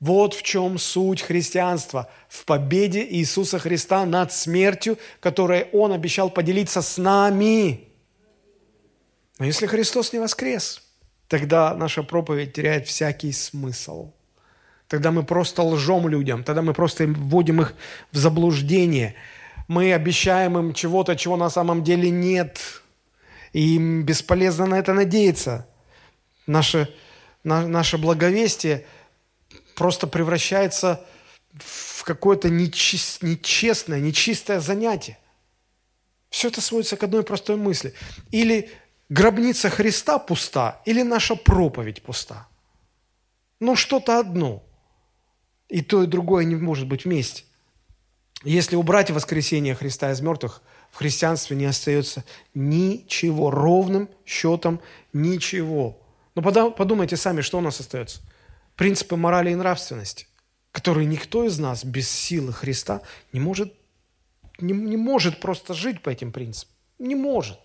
[0.00, 2.10] Вот в чем суть христианства.
[2.28, 7.84] В победе Иисуса Христа над смертью, которой Он обещал поделиться с нами.
[9.38, 10.82] Но если Христос не воскрес,
[11.28, 14.10] тогда наша проповедь теряет всякий смысл.
[14.88, 17.74] Тогда мы просто лжем людям, тогда мы просто вводим их
[18.10, 19.14] в заблуждение.
[19.68, 22.58] Мы обещаем им чего-то, чего на самом деле нет.
[23.52, 25.68] И им бесполезно на это надеяться.
[26.46, 26.94] Наше,
[27.44, 28.86] на, наше благовестие
[29.74, 31.04] просто превращается
[31.52, 35.18] в какое-то нечест, нечестное, нечистое занятие.
[36.30, 37.94] Все это сводится к одной простой мысли.
[38.30, 38.70] Или
[39.08, 42.46] гробница Христа пуста, или наша проповедь пуста.
[43.60, 44.62] Ну, что-то одно–
[45.68, 47.44] и то, и другое не может быть вместе.
[48.42, 52.24] Если убрать воскресение Христа из мертвых, в христианстве не остается
[52.54, 54.80] ничего, ровным счетом
[55.12, 56.00] ничего.
[56.34, 58.20] Но подумайте сами, что у нас остается.
[58.76, 60.26] Принципы морали и нравственности,
[60.72, 63.74] которые никто из нас без силы Христа не может,
[64.58, 66.74] не, не может просто жить по этим принципам.
[66.98, 67.58] Не может.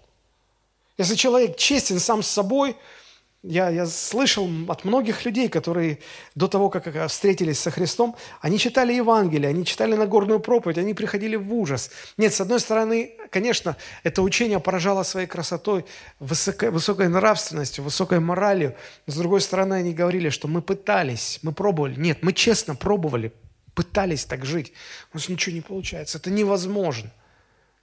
[0.98, 2.76] Если человек честен сам с собой,
[3.44, 6.00] я, я слышал от многих людей, которые
[6.34, 11.36] до того, как встретились со Христом, они читали Евангелие, они читали Нагорную проповедь, они приходили
[11.36, 11.92] в ужас.
[12.18, 15.86] Нет, с одной стороны, конечно, это учение поражало своей красотой,
[16.20, 18.76] высокой, высокой нравственностью, высокой моралью.
[19.08, 22.00] С другой стороны, они говорили, что мы пытались, мы пробовали.
[22.00, 23.34] Нет, мы честно пробовали,
[23.76, 24.72] пытались так жить.
[25.14, 27.12] У нас ничего не получается, это невозможно.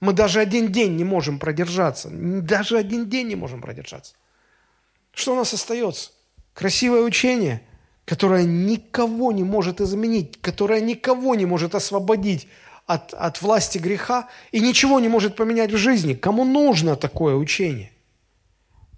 [0.01, 4.15] Мы даже один день не можем продержаться, даже один день не можем продержаться.
[5.13, 6.11] Что у нас остается?
[6.55, 7.63] Красивое учение,
[8.05, 12.49] которое никого не может изменить, которое никого не может освободить
[12.87, 16.15] от, от власти греха и ничего не может поменять в жизни.
[16.15, 17.93] Кому нужно такое учение?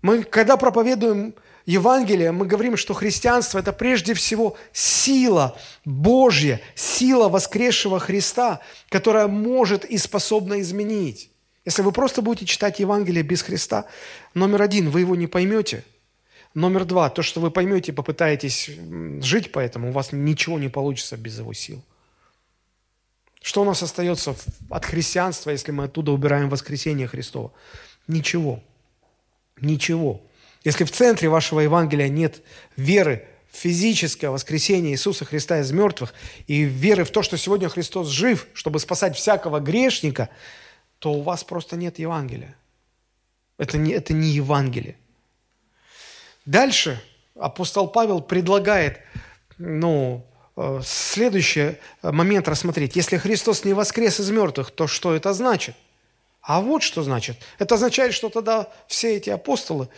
[0.00, 1.34] Мы, когда проповедуем
[1.66, 9.84] Евангелие, мы говорим, что христианство– это прежде всего сила Божья, сила воскресшего Христа, которая может
[9.84, 11.30] и способна изменить.
[11.64, 13.84] Если вы просто будете читать Евангелие без Христа,
[14.34, 15.84] номер один, вы его не поймете–
[16.54, 18.70] Номер два, то, что вы поймете, попытаетесь
[19.20, 21.82] жить по этому, у вас ничего не получится без его сил.
[23.40, 24.36] Что у нас остается
[24.70, 27.52] от христианства, если мы оттуда убираем воскресение Христова?
[28.06, 28.62] Ничего.
[29.60, 30.22] Ничего.
[30.62, 32.42] Если в центре вашего Евангелия нет
[32.76, 36.14] веры в физическое воскресение Иисуса Христа из мертвых
[36.46, 40.28] и веры в то, что сегодня Христос жив, чтобы спасать всякого грешника,
[40.98, 42.56] то у вас просто нет Евангелия.
[43.58, 44.96] Это не, это не Евангелие.
[46.44, 47.00] Дальше
[47.38, 49.00] апостол Павел предлагает,
[49.58, 50.26] ну,
[50.56, 52.96] э, следующий момент рассмотреть.
[52.96, 55.76] Если Христос не воскрес из мертвых, то что это значит?
[56.40, 57.36] А вот что значит.
[57.58, 59.88] Это означает, что тогда все эти апостолы,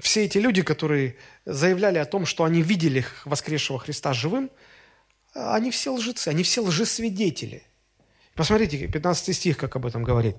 [0.00, 4.50] все эти люди, которые заявляли о том, что они видели воскресшего Христа живым,
[5.34, 7.64] они все лжецы, они все лжесвидетели.
[8.34, 10.36] Посмотрите, 15 стих, как об этом говорит.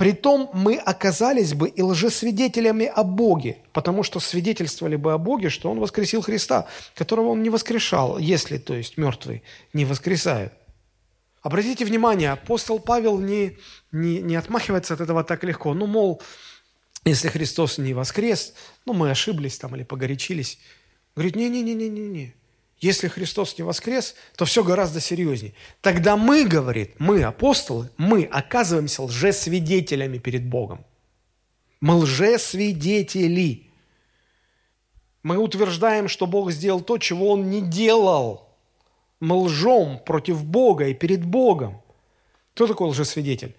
[0.00, 5.70] Притом мы оказались бы и лжесвидетелями о Боге, потому что свидетельствовали бы о Боге, что
[5.70, 9.42] Он воскресил Христа, которого Он не воскрешал, если, то есть, мертвые
[9.74, 10.54] не воскресают.
[11.42, 13.58] Обратите внимание, апостол Павел не,
[13.92, 15.74] не, не отмахивается от этого так легко.
[15.74, 16.22] Ну, мол,
[17.04, 18.54] если Христос не воскрес,
[18.86, 20.60] ну, мы ошиблись там или погорячились.
[21.14, 22.34] Говорит, не-не-не-не-не-не.
[22.80, 25.52] Если Христос не воскрес, то все гораздо серьезнее.
[25.82, 30.84] Тогда мы, говорит, мы, апостолы, мы оказываемся лжесвидетелями перед Богом.
[31.82, 33.70] Мы лжесвидетели.
[35.22, 38.48] Мы утверждаем, что Бог сделал то, чего Он не делал.
[39.20, 41.82] Мы лжем против Бога и перед Богом.
[42.54, 43.54] Кто такой лжесвидетель?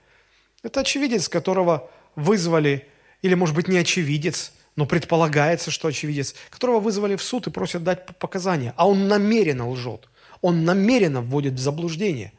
[0.64, 2.88] Это очевидец, которого вызвали,
[3.22, 7.84] или, может быть, не очевидец– но предполагается, что очевидец, которого вызвали в суд и просят
[7.84, 10.10] дать показания, а он намеренно лжет,
[10.42, 12.34] он намеренно вводит в заблуждение.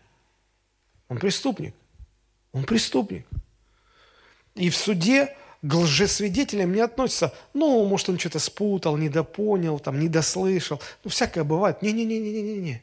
[1.09, 1.73] Он преступник.
[2.51, 3.29] Он преступник.
[4.57, 10.83] И в суде к лжесвидетелям не относятся, ну, может, он что-то спутал, недопонял, там, недослышал.
[11.05, 11.81] Ну, всякое бывает.
[11.81, 12.83] Не-не-не-не-не-не.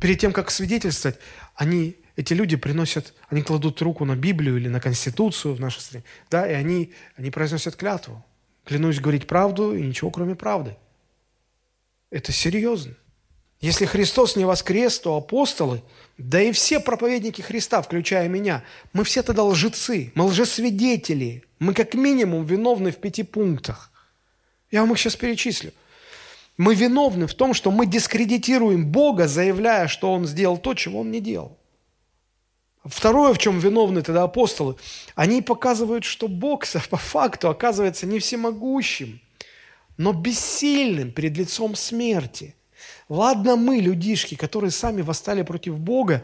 [0.00, 1.20] Перед тем, как свидетельствовать,
[1.54, 6.04] они, эти люди приносят, они кладут руку на Библию или на Конституцию в нашей стране,
[6.28, 8.24] да, и они, они произносят клятву.
[8.68, 10.76] Клянусь говорить правду и ничего, кроме правды.
[12.10, 12.94] Это серьезно.
[13.62, 15.82] Если Христос не воскрес, то апостолы,
[16.18, 18.62] да и все проповедники Христа, включая меня,
[18.92, 23.90] мы все тогда лжецы, мы лжесвидетели, мы как минимум виновны в пяти пунктах.
[24.70, 25.72] Я вам их сейчас перечислю.
[26.58, 31.10] Мы виновны в том, что мы дискредитируем Бога, заявляя, что Он сделал то, чего Он
[31.10, 31.57] не делал.
[32.90, 34.76] Второе, в чем виновны тогда апостолы,
[35.14, 39.20] они показывают, что Бог по факту оказывается не всемогущим,
[39.96, 42.54] но бессильным перед лицом смерти.
[43.08, 46.22] Ладно мы, людишки, которые сами восстали против Бога,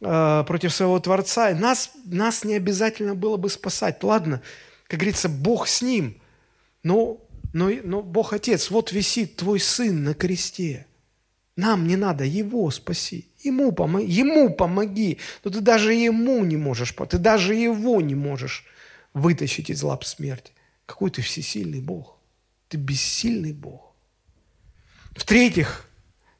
[0.00, 4.02] э, против своего Творца, нас, нас не обязательно было бы спасать.
[4.02, 4.42] Ладно,
[4.88, 6.20] как говорится, Бог с ним,
[6.82, 7.18] но,
[7.52, 10.85] но, но Бог Отец, вот висит твой сын на кресте.
[11.56, 13.28] Нам не надо его спаси.
[13.42, 15.18] Ему, помоги, ему помоги.
[15.42, 18.64] Но ты даже ему не можешь, ты даже его не можешь
[19.14, 20.52] вытащить из лап смерти.
[20.84, 22.18] Какой ты всесильный Бог.
[22.68, 23.94] Ты бессильный Бог.
[25.12, 25.88] В-третьих,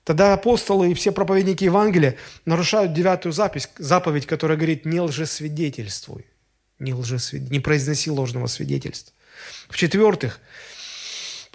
[0.04, 6.26] тогда апостолы и все проповедники Евангелия нарушают девятую запись, заповедь, которая говорит «не лжесвидетельствуй».
[6.78, 7.50] Не, лжесвид...
[7.50, 9.14] не произноси ложного свидетельства.
[9.70, 10.40] В-четвертых,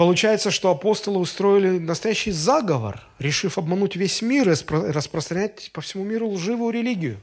[0.02, 4.56] Получается, что апостолы устроили настоящий заговор, решив обмануть весь мир и
[4.92, 7.22] распространять по всему миру лживую религию,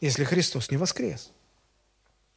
[0.00, 1.32] если Христос не воскрес.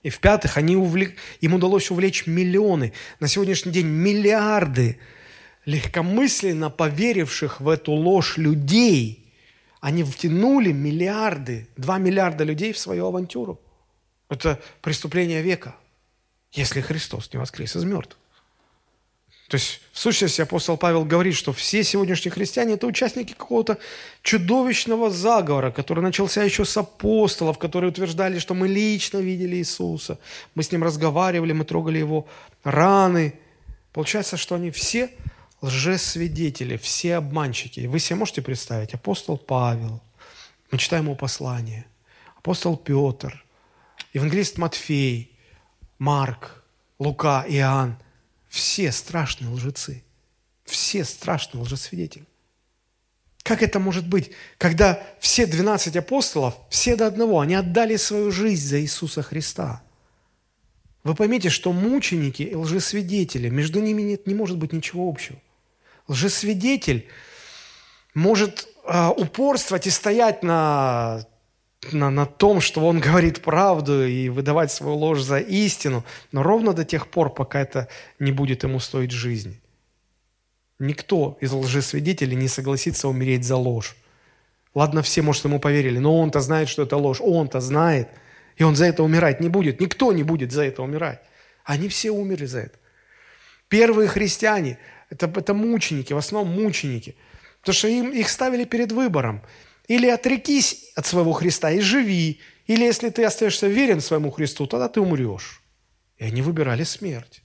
[0.02, 1.16] И в-пятых, они увлек...
[1.42, 4.98] им удалось увлечь миллионы, на сегодняшний день миллиарды
[5.66, 9.32] легкомысленно поверивших в эту ложь людей.
[9.80, 13.62] Они втянули миллиарды, два миллиарда людей в свою авантюру.
[14.28, 15.76] Это преступление века,
[16.52, 18.21] если Христос не воскрес из мертвых.
[19.52, 23.80] То есть, в сущности, апостол Павел говорит, что все сегодняшние христиане– это участники какого-то
[24.22, 30.20] чудовищного заговора, который начался еще с апостолов, которые утверждали, что мы лично видели Иисуса,
[30.56, 32.28] мы с Ним разговаривали, мы трогали Его
[32.64, 33.34] раны.
[33.92, 35.10] Получается, что они все
[35.62, 37.88] лжесвидетели, все обманщики.
[37.88, 38.94] Вы себе можете представить?
[38.94, 40.02] Апостол Павел,
[40.72, 41.86] мы читаем его послание,
[42.38, 43.44] апостол Петр,
[44.14, 45.38] евангелист Матфей,
[46.00, 46.64] Марк,
[47.00, 47.98] Лука, Иоанн–
[48.52, 50.04] все страшные лжецы.
[50.66, 52.26] Все страшные лжесвидетели.
[53.44, 58.68] Как это может быть, когда все 12 апостолов, все до одного, они отдали свою жизнь
[58.68, 59.82] за Иисуса Христа?
[61.04, 65.40] Вы поймите, что мученики и лжесвидетели, между ними нет, не может быть ничего общего.
[66.08, 67.08] Лжесвидетель
[68.14, 71.26] может э, упорствовать и стоять на
[71.92, 76.74] на, на том, что он говорит правду и выдавать свою ложь за истину, но ровно
[76.74, 77.88] до тех пор, пока это
[78.20, 79.60] не будет ему стоить жизни.
[80.80, 83.96] Никто из лжесвидетелей не согласится умереть за ложь.
[84.74, 88.10] Ладно, все, может, ему поверили, но он-то знает, что это ложь, он-то знает,
[88.56, 89.80] и он за это умирать не будет.
[89.80, 91.22] Никто не будет за это умирать.
[91.66, 92.80] Они все умерли за это.
[93.68, 94.80] Первые христиане
[95.10, 97.16] это,– это мученики, в основном мученики,
[97.60, 99.42] потому что им, их ставили перед выбором–
[99.92, 102.40] или отрекись от своего Христа и живи.
[102.66, 105.62] Или если ты остаешься верен своему Христу, тогда ты умрешь.
[106.18, 107.44] И они выбирали смерть.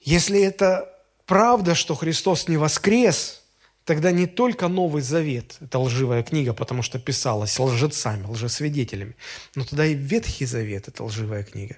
[0.00, 0.92] Если это
[1.24, 3.44] правда, что Христос не воскрес,
[3.84, 9.14] тогда не только Новый Завет, это лживая книга, потому что писалась лжецами, лжесвидетелями,
[9.54, 11.76] но тогда и Ветхий Завет– это лживая книга.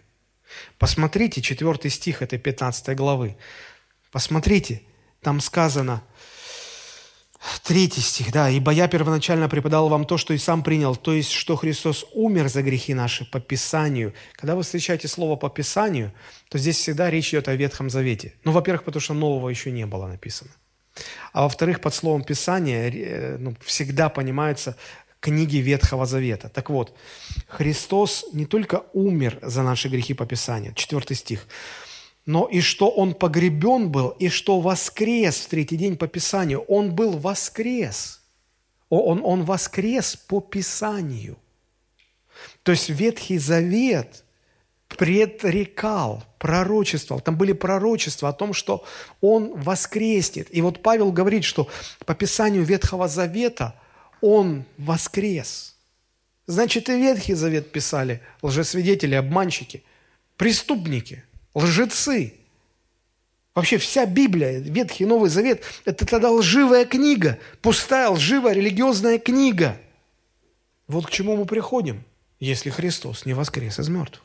[0.79, 3.37] Посмотрите, 4 стих этой 15 главы.
[4.11, 4.81] Посмотрите,
[5.20, 6.03] там сказано,
[7.62, 11.30] третий стих, да, «Ибо я первоначально преподал вам то, что и сам принял, то есть,
[11.30, 14.12] что Христос умер за грехи наши по Писанию».
[14.32, 16.12] Когда вы встречаете слово «по Писанию»,
[16.49, 18.32] то здесь всегда речь идет о Ветхом Завете.
[18.44, 20.51] Ну, во-первых, потому что нового еще не было написано.
[21.32, 24.76] А во-вторых, под словом «Писание» э, ну, всегда понимается
[25.20, 26.49] книги Ветхого Завета.
[26.49, 26.96] Так вот,
[27.49, 31.46] Христос не только умер за наши грехи по Писанию, четвертый стих,
[32.29, 36.61] но и что Он погребен был, и что воскрес в третий день по Писанию.
[36.61, 38.20] Он был воскрес.
[38.91, 41.39] Он, он воскрес по Писанию.
[42.62, 44.24] То есть Ветхий Завет
[44.89, 47.20] предрекал, пророчествовал.
[47.20, 48.85] Там были пророчества о том, что
[49.20, 50.49] Он воскреснет.
[50.51, 51.68] И вот Павел говорит, что
[52.05, 53.74] по Писанию Ветхого Завета–
[54.20, 55.76] он воскрес.
[56.47, 59.85] Значит, и Ветхий Завет писали лжесвидетели, обманщики,
[60.37, 61.24] преступники,
[61.59, 62.34] лжецы.
[63.54, 69.80] Вообще вся Библия, Ветхий и Новый Завет– это тогда лживая книга, пустая, лживая религиозная книга.
[70.86, 72.04] Вот к чему мы приходим,
[72.38, 74.22] если Христос не воскрес из мертвых.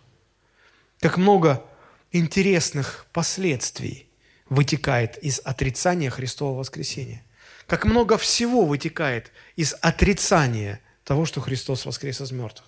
[0.99, 1.65] Как много
[2.11, 4.07] интересных последствий
[4.47, 7.23] вытекает из отрицания Христового воскресения–
[7.67, 12.67] как много всего вытекает из отрицания того, что Христос воскрес из мертвых.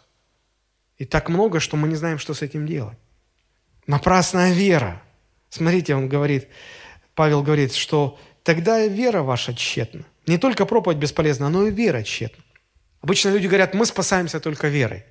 [0.97, 2.97] И так много, что мы не знаем, что с этим делать.
[3.87, 5.01] Напрасная вера.
[5.49, 6.47] Смотрите, он говорит,
[7.13, 10.05] Павел говорит, что тогда вера ваша тщетна.
[10.27, 12.43] Не только проповедь бесполезна, но и вера тщетна.
[13.01, 15.05] Обычно люди говорят, мы спасаемся только верой.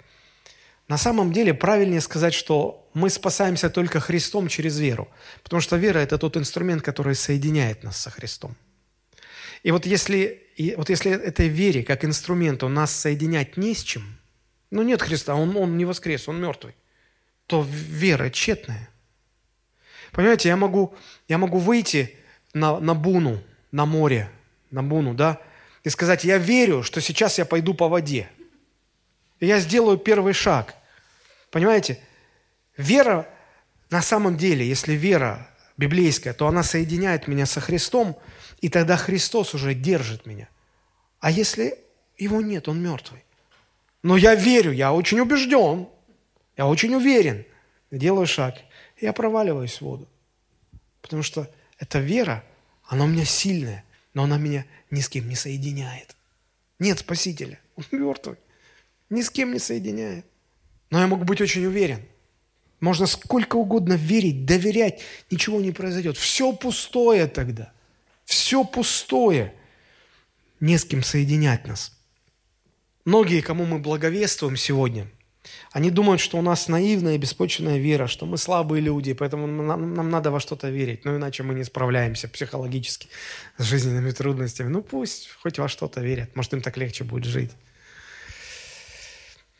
[0.88, 5.08] На самом деле правильнее сказать, что мы спасаемся только Христом через веру.
[5.42, 8.56] Потому что вера– это тот инструмент, который соединяет нас со Христом.
[9.62, 14.18] И вот если, и вот если этой вере как инструменту нас соединять не с чем,
[14.70, 16.74] ну нет Христа, он, он не воскрес, он мертвый,
[17.46, 18.88] то вера тщетная.
[20.12, 20.94] Понимаете, я могу,
[21.28, 22.16] я могу выйти
[22.52, 23.42] на, на буну,
[23.72, 24.30] на море,
[24.70, 25.40] на буну, да,
[25.82, 28.30] и сказать, я верю, что сейчас я пойду по воде.
[29.40, 30.74] И я сделаю первый шаг.
[31.50, 32.00] Понимаете?
[32.76, 33.28] Вера
[33.90, 38.16] на самом деле, если вера библейская, то она соединяет меня со Христом–
[38.64, 40.48] и тогда Христос уже держит меня.
[41.20, 41.78] А если
[42.16, 43.22] его нет, он мертвый?
[44.02, 45.86] Но я верю, я очень убежден,
[46.56, 47.44] я очень уверен.
[47.90, 48.56] Делаю шаг,
[49.00, 50.08] я проваливаюсь в воду.
[51.00, 51.48] Потому что
[51.78, 52.44] эта вера,
[52.84, 53.84] она у меня сильная,
[54.14, 56.16] но она меня ни с кем не соединяет.
[56.78, 58.36] Нет Спасителя, он мертвый,
[59.10, 60.26] ни с кем не соединяет.
[60.90, 62.04] Но я могу быть очень уверен.
[62.80, 65.00] Можно сколько угодно верить, доверять,
[65.30, 66.16] ничего не произойдет.
[66.16, 67.72] Все пустое тогда.
[68.24, 69.54] Все пустое.
[70.60, 71.96] Не с кем соединять нас.
[73.04, 75.08] Многие, кому мы благовествуем сегодня,
[75.72, 79.94] они думают, что у нас наивная и беспочвенная вера, что мы слабые люди, поэтому нам,
[79.94, 83.08] нам надо во что-то верить, но иначе мы не справляемся психологически
[83.58, 84.68] с жизненными трудностями.
[84.68, 87.50] Ну пусть хоть во что-то верят, может им так легче будет жить.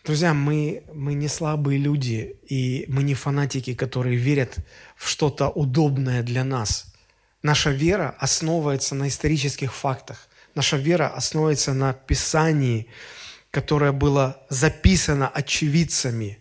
[0.04, 4.56] Друзья, мы, мы не слабые люди, и мы не фанатики, которые верят
[4.96, 6.86] в что-то удобное для нас–
[7.44, 10.28] Наша вера основывается на исторических фактах.
[10.54, 12.86] Наша вера основывается на Писании,
[13.54, 16.38] которое было записано очевидцами.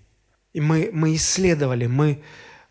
[0.51, 2.24] И мы, мы исследовали, мы...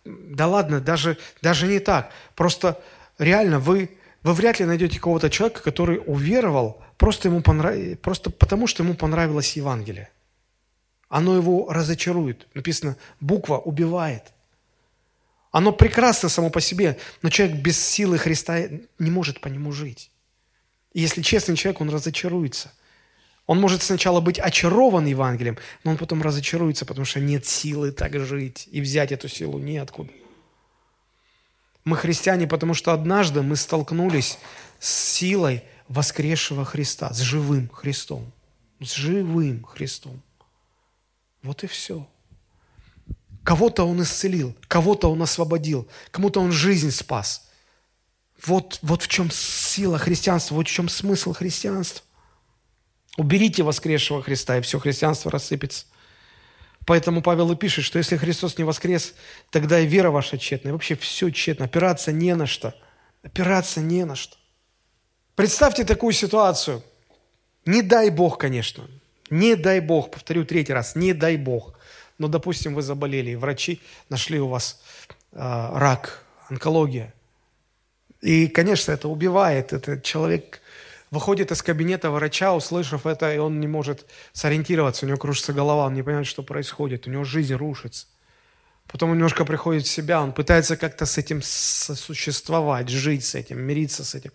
[0.04, 2.10] Да ладно, даже, даже не так.
[2.34, 2.82] Просто
[3.18, 7.76] реально вы, вы вряд ли найдете кого-то человека, который уверовал просто, ему понрав...
[8.00, 10.10] просто потому, что ему понравилось Евангелие.
[11.08, 12.48] Оно его разочарует.
[12.54, 14.24] Написано, буква убивает–
[15.52, 18.68] оно прекрасно само по себе, но человек без силы Христа
[18.98, 20.10] не может по нему жить.
[20.94, 22.72] И если честный человек, он разочаруется.
[23.46, 28.18] Он может сначала быть очарован Евангелием, но он потом разочаруется, потому что нет силы так
[28.18, 30.10] жить, и взять эту силу неоткуда.
[31.84, 34.38] Мы христиане, потому что однажды мы столкнулись
[34.78, 38.32] с силой воскресшего Христа, с живым Христом.
[38.80, 40.22] С живым Христом.
[41.42, 42.06] Вот и все.
[43.42, 47.48] Кого-то Он исцелил, кого-то Он освободил, кому-то Он жизнь спас.
[48.46, 52.04] Вот, вот в чем сила христианства, вот в чем смысл христианства.
[53.16, 55.86] Уберите воскресшего Христа, и все христианство рассыпется.
[56.86, 59.14] Поэтому Павел и пишет, что если Христос не воскрес,
[59.50, 60.70] тогда и вера ваша тщетна.
[60.70, 61.66] И вообще все тщетно.
[61.66, 62.74] Опираться не на что.
[63.22, 64.36] Опираться не на что.
[65.36, 66.82] Представьте такую ситуацию.
[67.64, 68.88] Не дай Бог, конечно.
[69.30, 71.78] Не дай Бог, повторю третий раз, не дай Бог.
[72.18, 74.82] Но, допустим, вы заболели, и врачи нашли у вас
[75.32, 77.14] э, рак, онкология.
[78.20, 79.72] И, конечно, это убивает.
[79.72, 80.61] Это человек
[81.12, 85.86] выходит из кабинета врача, услышав это, и он не может сориентироваться, у него кружится голова,
[85.86, 88.06] он не понимает, что происходит, у него жизнь рушится.
[88.90, 93.60] потом он немножко приходит в себя, он пытается как-то с этим сосуществовать, жить с этим,
[93.60, 94.32] мириться с этим.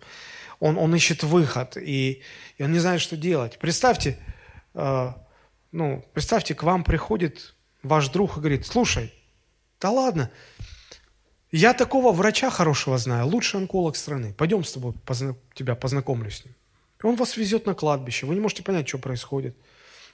[0.60, 2.22] Он, он ищет выход, и,
[2.56, 3.58] и он не знает, что делать.
[3.58, 4.16] Представьте,
[4.74, 5.12] э,
[5.72, 9.12] ну, представьте, к вам приходит ваш друг и говорит, слушай,
[9.80, 10.30] да ладно,
[11.50, 14.32] я такого врача хорошего знаю, лучший онколог страны.
[14.32, 15.34] Пойдем с тобой, позна...
[15.54, 16.54] тебя познакомлю с ним.
[17.02, 19.56] Он вас везет на кладбище, вы не можете понять, что происходит.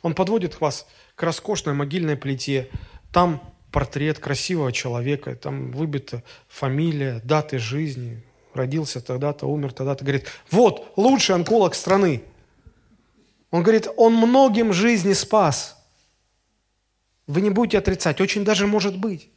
[0.02, 2.68] Он подводит вас к роскошной могильной плите.
[3.10, 3.40] Там
[3.72, 8.22] портрет красивого человека, там выбита фамилия, даты жизни,
[8.52, 10.04] родился тогда-то, умер тогда-то.
[10.04, 12.22] Говорит, вот, лучший онколог страны.
[13.50, 15.82] Он говорит, он многим жизни спас.
[17.26, 19.30] Вы не будете отрицать, очень даже может быть.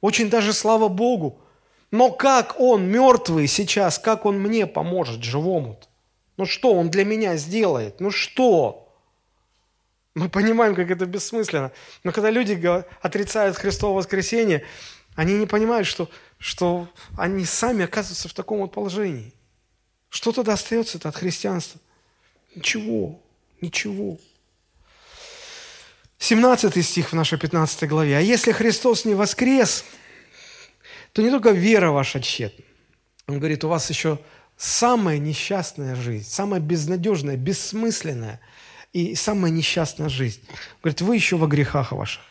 [0.00, 1.40] Очень даже слава Богу.
[1.90, 5.86] Но как он, мертвый сейчас, как он мне поможет, живому -то?
[6.36, 8.00] Ну что он для меня сделает?
[8.00, 8.80] Ну что?
[10.14, 11.72] Мы понимаем, как это бессмысленно.
[12.02, 12.54] Но когда люди
[13.02, 14.64] отрицают Христово воскресение,
[15.14, 16.08] они не понимают, что,
[16.38, 19.32] что они сами оказываются в таком вот положении.
[20.08, 21.80] Что тогда остается от христианства?
[22.54, 23.20] Ничего,
[23.60, 24.18] ничего.
[26.18, 28.16] 17 стих в нашей 15 главе.
[28.16, 29.84] «А если Христос не воскрес,
[31.12, 32.64] то не только вера ваша тщетна».
[33.26, 34.18] Он говорит, у вас еще
[34.56, 38.40] самая несчастная жизнь, самая безнадежная, бессмысленная–
[38.94, 40.40] и самая несчастная жизнь.
[40.80, 42.22] Говорит, вы еще во грехах ваших.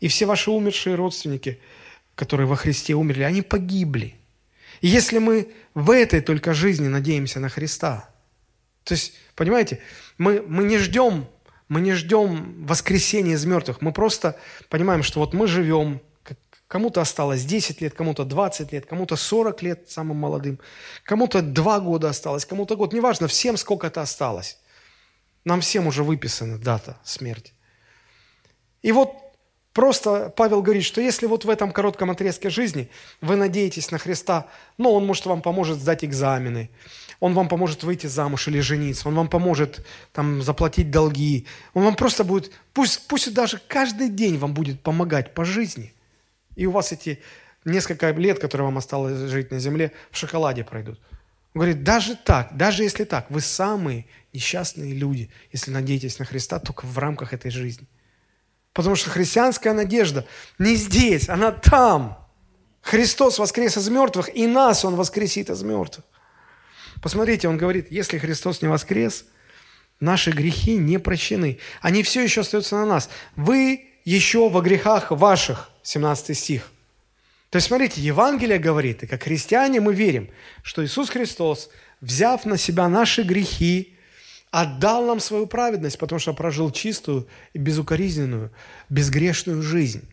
[0.00, 1.60] И все ваши умершие родственники,
[2.16, 4.16] которые во Христе умерли, они погибли.
[4.80, 8.10] И если мы в этой только жизни надеемся на Христа,
[8.82, 9.78] то есть, понимаете,
[10.18, 11.28] мы, мы не ждем,
[11.68, 14.36] мы не ждем воскресения из мертвых, мы просто
[14.68, 16.00] понимаем, что вот мы живем,
[16.72, 20.58] кому-то осталось 10 лет, кому-то 20 лет, кому-то 40 лет самым молодым,
[21.04, 24.58] кому-то 2 года осталось, кому-то год, неважно, всем сколько это осталось.
[25.44, 27.52] Нам всем уже выписана дата смерти.
[28.80, 29.12] И вот
[29.74, 32.88] просто Павел говорит, что если вот в этом коротком отрезке жизни
[33.20, 34.46] вы надеетесь на Христа,
[34.78, 36.70] ну, Он, может, вам поможет сдать экзамены,
[37.20, 41.96] Он вам поможет выйти замуж или жениться, Он вам поможет там заплатить долги, Он вам
[41.96, 45.92] просто будет, пусть, пусть даже каждый день вам будет помогать по жизни,
[46.56, 47.20] и у вас эти
[47.64, 51.00] несколько лет, которые вам осталось жить на земле, в шоколаде пройдут.
[51.54, 56.58] Он говорит, даже так, даже если так, вы самые несчастные люди, если надеетесь на Христа
[56.58, 57.86] только в рамках этой жизни.
[58.72, 60.26] Потому что христианская надежда
[60.58, 62.18] не здесь, она там.
[62.80, 66.04] Христос воскрес из мертвых, и нас Он воскресит из мертвых.
[67.00, 69.26] Посмотрите, Он говорит, если Христос не воскрес,
[70.00, 71.58] наши грехи не прощены.
[71.80, 73.08] Они все еще остаются на нас.
[73.36, 76.70] Вы еще во грехах ваших, 17 стих.
[77.50, 80.30] То есть, смотрите, Евангелие говорит, и как христиане мы верим,
[80.62, 81.70] что Иисус Христос,
[82.00, 83.96] взяв на себя наши грехи,
[84.50, 88.52] отдал нам свою праведность, потому что прожил чистую и безукоризненную,
[88.88, 90.08] безгрешную жизнь.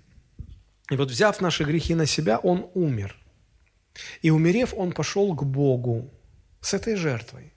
[0.92, 3.16] И вот взяв наши грехи на себя, Он умер.
[4.22, 6.14] И умерев, Он пошел к Богу
[6.62, 7.54] с этой жертвой.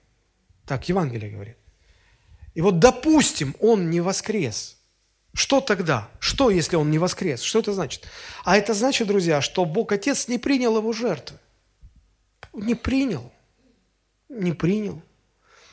[0.65, 1.57] Так Евангелие говорит.
[2.53, 4.77] И вот допустим, Он не воскрес–
[5.33, 6.09] что тогда?
[6.19, 7.41] Что, если он не воскрес?
[7.41, 8.07] Что это значит?
[8.43, 11.39] А это значит, друзья, что Бог Отец не принял его жертвы.
[12.53, 13.31] Не принял.
[14.29, 15.01] Не принял.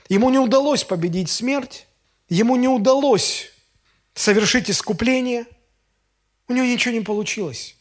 [0.09, 1.87] Ему не удалось победить смерть.
[2.31, 3.53] Ему не удалось
[4.15, 5.45] совершить искупление.
[6.49, 7.77] У него ничего не получилось.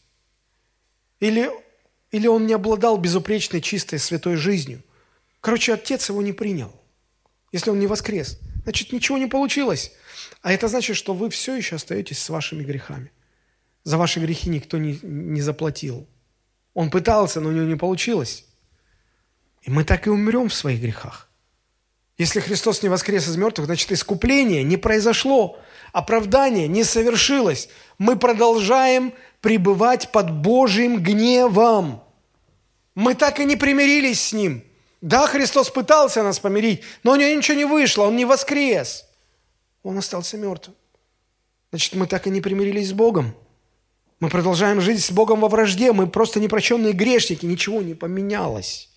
[1.18, 1.50] Или,
[2.10, 4.82] или он не обладал безупречной, чистой, святой жизнью.
[5.40, 6.72] Короче, Отец его не принял.
[7.52, 9.92] Если он не воскрес, значит, ничего не получилось.
[10.42, 13.12] А это значит, что вы все еще остаетесь с вашими грехами.
[13.84, 16.06] За ваши грехи никто не, не заплатил.
[16.74, 18.46] Он пытался, но у него не получилось.
[19.62, 21.28] И мы так и умрем в своих грехах.
[22.16, 25.58] Если Христос не воскрес из мертвых, значит искупление не произошло,
[25.92, 27.70] оправдание не совершилось.
[27.96, 32.04] Мы продолжаем пребывать под Божьим гневом.
[32.94, 34.62] Мы так и не примирились с Ним.
[35.00, 39.06] Да, Христос пытался нас помирить, но у него ничего не вышло, Он не воскрес
[39.82, 40.76] он остался мертвым.
[41.70, 43.34] Значит, мы так и не примирились с Богом.
[44.18, 45.92] Мы продолжаем жить с Богом во вражде.
[45.92, 47.46] Мы просто непроченные грешники.
[47.46, 48.90] Ничего не поменялось.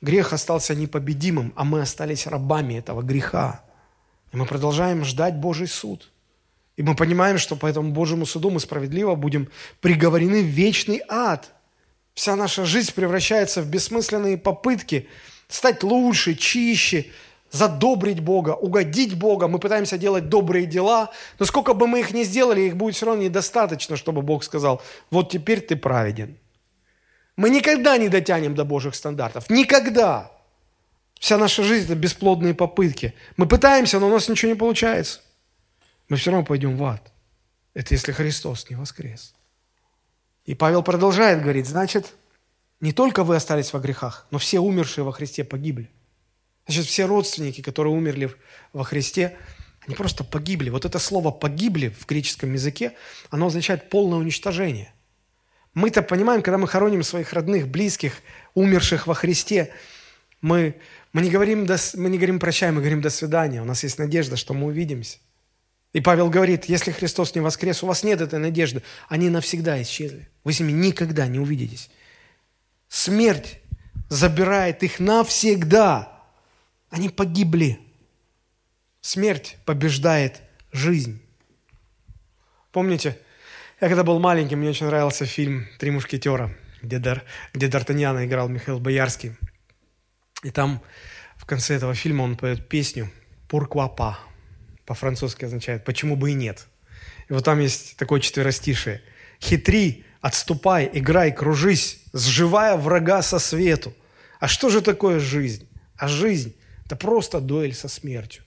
[0.00, 3.64] Грех остался непобедимым, а мы остались рабами этого греха.
[4.32, 6.10] И мы продолжаем ждать Божий суд.
[6.76, 9.48] И мы понимаем, что по этому Божьему суду мы справедливо будем
[9.80, 11.52] приговорены в вечный ад.
[12.14, 15.08] Вся наша жизнь превращается в бессмысленные попытки
[15.52, 17.06] стать лучше, чище,
[17.50, 19.48] задобрить Бога, угодить Бога.
[19.48, 23.06] Мы пытаемся делать добрые дела, но сколько бы мы их ни сделали, их будет все
[23.06, 26.38] равно недостаточно, чтобы Бог сказал, вот теперь ты праведен.
[27.36, 29.48] Мы никогда не дотянем до Божьих стандартов.
[29.50, 30.30] Никогда.
[31.18, 33.14] Вся наша жизнь– это бесплодные попытки.
[33.36, 35.20] Мы пытаемся, но у нас ничего не получается.
[36.08, 37.12] Мы все равно пойдем в ад.
[37.74, 39.34] Это если Христос не воскрес.
[40.44, 42.12] И Павел продолжает говорить, значит,
[42.82, 45.88] не только вы остались во грехах, но все умершие во Христе погибли.
[46.66, 48.32] Значит, все родственники, которые умерли
[48.72, 49.38] во Христе,
[49.86, 50.68] они просто погибли.
[50.68, 52.92] Вот это слово «погибли» в греческом языке,
[53.30, 54.92] оно означает полное уничтожение.
[55.74, 58.14] Мы-то понимаем, когда мы хороним своих родных, близких,
[58.54, 59.72] умерших во Христе,
[60.40, 60.74] мы,
[61.12, 63.62] мы, не говорим до, мы не говорим «прощай», мы говорим «до свидания».
[63.62, 65.18] У нас есть надежда, что мы увидимся.
[65.92, 68.82] И Павел говорит, если Христос не воскрес, у вас нет этой надежды.
[69.08, 70.28] Они навсегда исчезли.
[70.42, 71.90] Вы с ними никогда не увидитесь.
[72.92, 73.58] Смерть
[74.10, 76.12] забирает их навсегда.
[76.90, 77.80] Они погибли.
[79.00, 81.22] Смерть побеждает жизнь.
[82.70, 83.18] Помните,
[83.80, 87.24] я когда был маленьким, мне очень нравился фильм «Три мушкетера», где, Дар,
[87.54, 89.38] где Д'Артаньяна играл Михаил Боярский.
[90.42, 90.82] И там
[91.38, 93.10] в конце этого фильма он поет песню
[93.48, 94.18] «Пурквапа».
[94.84, 96.66] По-французски означает «почему бы и нет».
[97.30, 99.00] И вот там есть такое четверостишее.
[99.40, 103.94] «Хитри, отступай, играй, кружись, сживая врага со свету».
[104.42, 105.68] А что же такое жизнь?
[105.96, 108.42] А жизнь– это просто дуэль со смертью.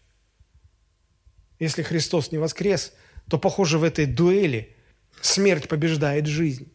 [1.58, 2.92] Если Христос не воскрес,
[3.30, 4.76] то, похоже, в этой дуэли
[5.22, 6.70] смерть побеждает жизнь.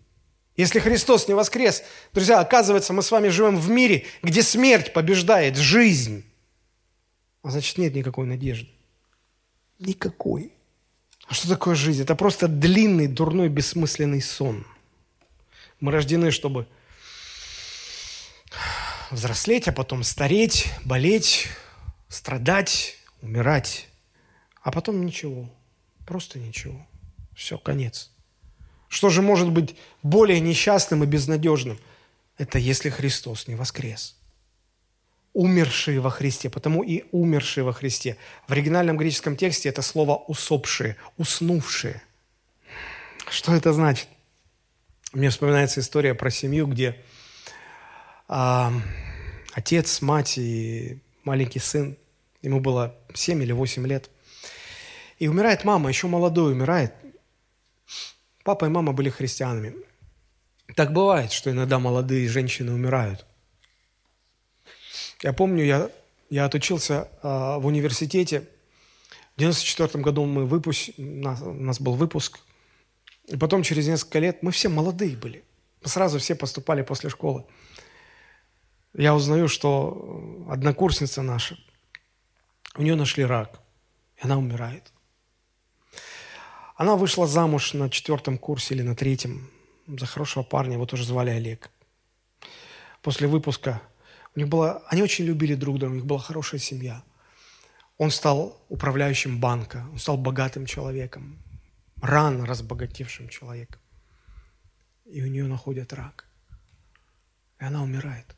[0.57, 1.83] Если Христос не воскрес,
[2.15, 6.25] друзья, оказывается, мы с вами живем в мире, где смерть побеждает жизнь.
[7.43, 8.71] А значит, нет никакой надежды.
[9.79, 10.55] Никакой.
[11.27, 12.01] А что такое жизнь?
[12.01, 14.67] Это просто длинный, дурной, бессмысленный сон.
[15.79, 16.67] Мы рождены, чтобы
[19.11, 21.49] взрослеть, а потом стареть, болеть,
[22.09, 23.89] страдать, умирать.
[24.63, 25.49] А потом ничего.
[26.07, 26.87] Просто ничего.
[27.35, 28.11] Все, конец.
[28.89, 31.79] Что же может быть более несчастным и безнадежным?
[32.39, 34.17] Это если Христос не воскрес.
[35.33, 38.17] Умершие во Христе, потому и умершие во Христе.
[38.49, 42.03] В оригинальном греческом тексте это слово «усопшие», «уснувшие».
[43.31, 44.09] Что это значит?
[45.13, 47.01] Мне вспоминается история про семью, где
[48.33, 48.73] а,
[49.53, 51.97] отец, мать и маленький сын,
[52.43, 54.11] ему было 7 или 8 лет–
[55.21, 56.95] и умирает мама, еще молодой умирает.
[58.43, 59.75] Папа и мама были христианами.
[60.75, 63.27] Так бывает, что иногда молодые женщины умирают.
[65.23, 65.91] Я помню, я,
[66.31, 67.29] я отучился э,
[67.59, 68.49] в университете.
[69.37, 72.41] В 94 году мы выпуск, у нас, у нас был выпуск.
[73.27, 75.45] И потом через несколько лет мы все молодые были.
[75.83, 77.45] Мы сразу все поступали после школы.
[78.93, 81.57] Я узнаю, что однокурсница наша,
[82.77, 83.61] у нее нашли рак,
[84.17, 84.93] и она умирает.
[86.77, 89.51] Она вышла замуж на четвертом курсе или на третьем
[89.87, 91.71] за хорошего парня, его тоже звали Олег.
[93.03, 93.83] После выпуска
[94.35, 97.03] у них было, они очень любили друг друга, у них была хорошая семья.
[97.99, 101.39] Он стал управляющим банка, он стал богатым человеком,
[102.01, 103.81] рано разбогатевшим человеком.
[105.05, 106.27] И у нее находят рак.
[107.59, 108.37] И она умирает.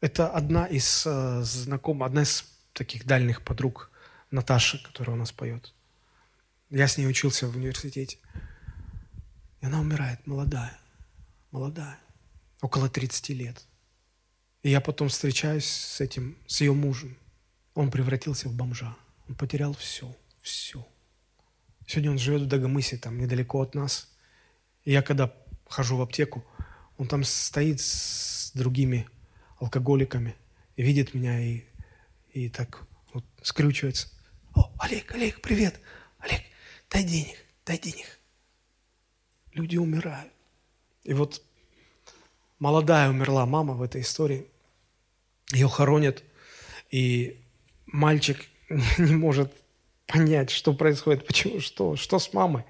[0.00, 3.90] Это одна из э, знакомых, одна из таких дальних подруг
[4.30, 5.74] Наташи, которая у нас поет.
[6.70, 8.16] Я с ней учился в университете.
[9.60, 10.78] И она умирает, молодая,
[11.50, 11.98] молодая,
[12.62, 13.62] около 30 лет.
[14.62, 17.18] И я потом встречаюсь с этим, с ее мужем.
[17.74, 18.96] Он превратился в бомжа.
[19.28, 20.86] Он потерял все, все.
[21.86, 24.08] Сегодня он живет в Дагомысе, там недалеко от нас.
[24.84, 25.34] И я когда
[25.68, 26.42] хожу в аптеку,
[26.96, 29.06] он там стоит с другими
[29.60, 30.34] алкоголиками
[30.76, 31.62] видит меня и,
[32.32, 34.08] и так вот скрючивается.
[34.54, 35.78] О, Олег, Олег, привет.
[36.18, 36.40] Олег,
[36.90, 38.18] дай денег, дай денег.
[39.52, 40.32] Люди умирают.
[41.04, 41.42] И вот
[42.58, 44.46] молодая умерла мама в этой истории.
[45.52, 46.22] Ее хоронят,
[46.90, 47.40] и
[47.86, 48.46] мальчик
[48.98, 49.52] не может
[50.06, 52.64] понять, что происходит, почему, что, что с мамой.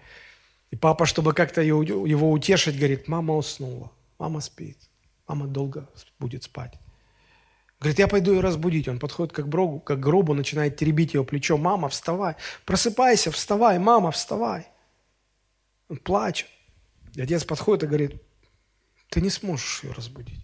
[0.70, 4.78] И папа, чтобы как-то его утешить, говорит, мама уснула, мама спит,
[5.30, 6.74] мама долго будет спать.
[7.78, 8.88] Говорит, я пойду ее разбудить.
[8.88, 11.56] Он подходит как к гробу, как гробу, начинает теребить его плечо.
[11.56, 12.34] Мама, вставай,
[12.66, 14.66] просыпайся, вставай, мама, вставай.
[15.88, 16.48] Он плачет.
[17.14, 18.22] И отец подходит и говорит,
[19.08, 20.42] ты не сможешь ее разбудить.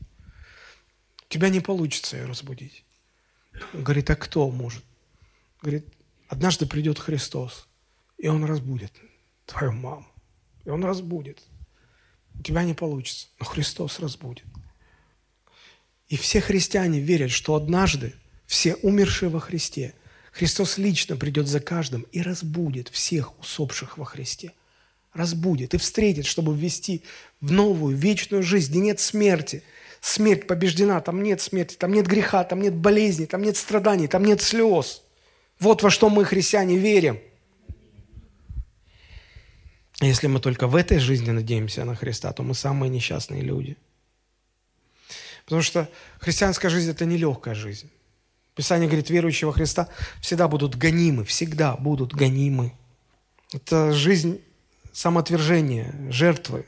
[1.24, 2.84] У тебя не получится ее разбудить.
[3.74, 4.84] Он говорит, а кто может?
[5.62, 5.92] Говорит,
[6.28, 7.66] однажды придет Христос,
[8.18, 8.92] и Он разбудит
[9.46, 10.06] твою маму.
[10.64, 11.42] И Он разбудит.
[12.34, 14.44] У тебя не получится, но Христос разбудит.
[16.08, 18.14] И все христиане верят, что однажды
[18.46, 19.94] все умершие во Христе,
[20.32, 24.52] Христос лично придет за каждым и разбудит всех усопших во Христе.
[25.14, 27.02] Разбудит и встретит, чтобы ввести
[27.40, 29.62] в новую вечную жизнь, где нет смерти.
[30.02, 34.24] Смерть побеждена, там нет смерти, там нет греха, там нет болезни, там нет страданий, там
[34.24, 35.02] нет слез.
[35.58, 37.18] Вот во что мы, христиане, верим.
[40.02, 43.78] Если мы только в этой жизни надеемся на Христа, то мы самые несчастные люди.
[45.46, 45.88] Потому что
[46.18, 47.90] христианская жизнь– это нелегкая жизнь.
[48.56, 49.88] Писание говорит, верующие во Христа
[50.20, 52.72] всегда будут гонимы, всегда будут гонимы.
[53.52, 54.42] Это жизнь
[54.92, 56.66] самоотвержения, жертвы.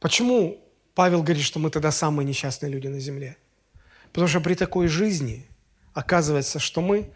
[0.00, 0.64] Почему
[0.94, 3.36] Павел говорит, что мы тогда самые несчастные люди на земле?
[4.12, 5.46] Потому что при такой жизни
[5.92, 7.12] оказывается, что мы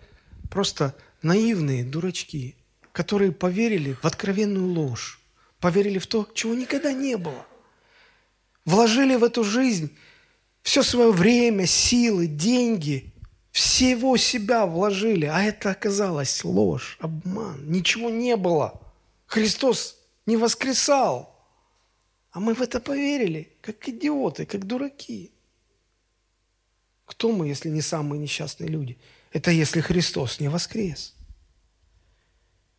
[0.51, 2.57] просто наивные дурачки,
[2.93, 5.19] которые поверили в откровенную ложь,
[5.61, 7.47] поверили в то, чего никогда не было.
[8.67, 9.97] Вложили в эту жизнь
[10.63, 13.13] все свое время, силы, деньги,
[13.51, 18.81] всего себя вложили, а это оказалось ложь, обман, ничего не было.
[19.27, 21.35] Христос не воскресал,
[22.31, 25.33] а мы в это поверили, как идиоты, как дураки.
[27.05, 28.97] Кто мы, если не самые несчастные люди?
[29.33, 31.15] Это если Христос не воскрес.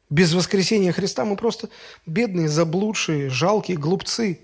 [0.09, 1.69] Без воскресения Христа мы просто
[2.05, 4.39] бедные, заблудшие, жалкие глупцы,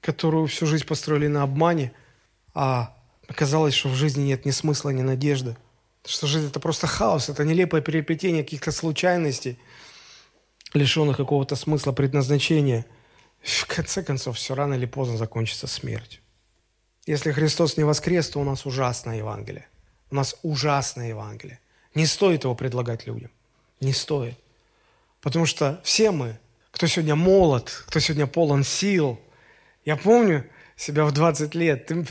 [0.00, 1.92] которые всю жизнь построили на обмане,
[2.54, 2.94] а
[3.28, 5.56] оказалось, что в жизни нет ни смысла, ни надежды.
[6.06, 9.58] Что жизнь– это просто хаос, это нелепое переплетение каких-то случайностей,
[10.74, 12.86] лишенных какого-то смысла, предназначения.
[13.42, 16.20] В конце концов, все рано или поздно закончится смертью.
[17.06, 19.66] Если Христос не воскрес, то у нас ужасное Евангелие.
[20.10, 21.60] У нас ужасное Евангелие.
[21.94, 23.30] Не стоит его предлагать людям.
[23.80, 24.38] Не стоит.
[25.20, 26.38] Потому что все мы,
[26.70, 29.18] кто сегодня молод, кто сегодня полон сил,
[29.84, 30.46] я помню
[30.76, 32.06] себя в 20 лет, ты,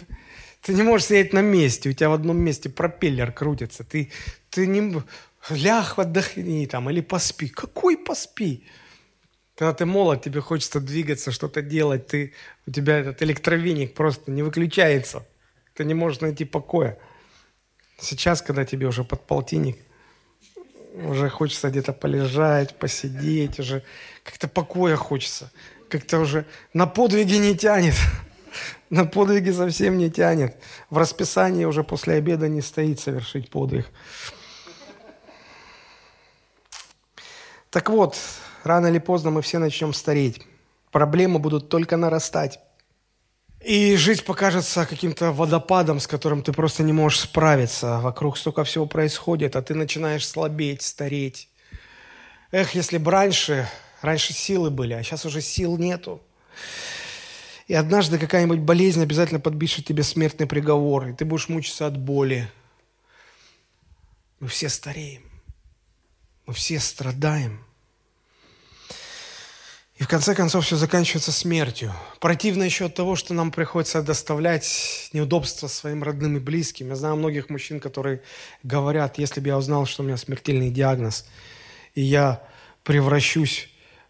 [0.63, 4.11] ты не можешь сидеть на месте, у тебя в одном месте пропеллер крутится, ты,
[4.49, 5.01] ты не...
[5.49, 7.49] Ляг, отдохни там, или поспи.
[7.49, 8.65] Какой поспи?
[9.57, 12.33] Когда ты молод, тебе хочется двигаться, что-то делать, ты,
[12.65, 15.27] у тебя этот электровеник просто не выключается.
[15.73, 16.97] Ты не можешь найти покоя.
[17.99, 19.77] Сейчас, когда тебе уже под полтинник,
[20.93, 23.83] уже хочется где-то полежать, посидеть, уже
[24.23, 25.51] как-то покоя хочется.
[25.89, 27.95] Как-то уже на подвиги не тянет.
[28.93, 30.55] На подвиги совсем не тянет.
[30.91, 33.87] В расписании уже после обеда не стоит совершить подвиг.
[37.71, 38.15] Так вот,
[38.63, 40.43] рано или поздно мы все начнем стареть.
[40.91, 42.59] Проблемы будут только нарастать.
[43.65, 47.99] И жизнь покажется каким-то водопадом, с которым ты просто не можешь справиться.
[47.99, 51.49] Вокруг столько всего происходит, а ты начинаешь слабеть, стареть.
[52.51, 53.67] Эх, если бы раньше,
[54.03, 56.21] раньше силы были, а сейчас уже сил нету.
[57.67, 62.49] И однажды какая-нибудь болезнь обязательно подпишет тебе смертный приговор, и ты будешь мучиться от боли.
[64.39, 65.23] Мы все стареем.
[66.45, 67.63] Мы все страдаем.
[69.95, 71.93] И в конце концов все заканчивается смертью.
[72.19, 76.89] Противно еще от того, что нам приходится доставлять неудобства своим родным и близким.
[76.89, 78.21] Я знаю многих мужчин, которые
[78.63, 81.25] говорят, если бы я узнал, что у меня смертельный диагноз,
[81.93, 82.43] и я
[82.83, 83.69] превращусь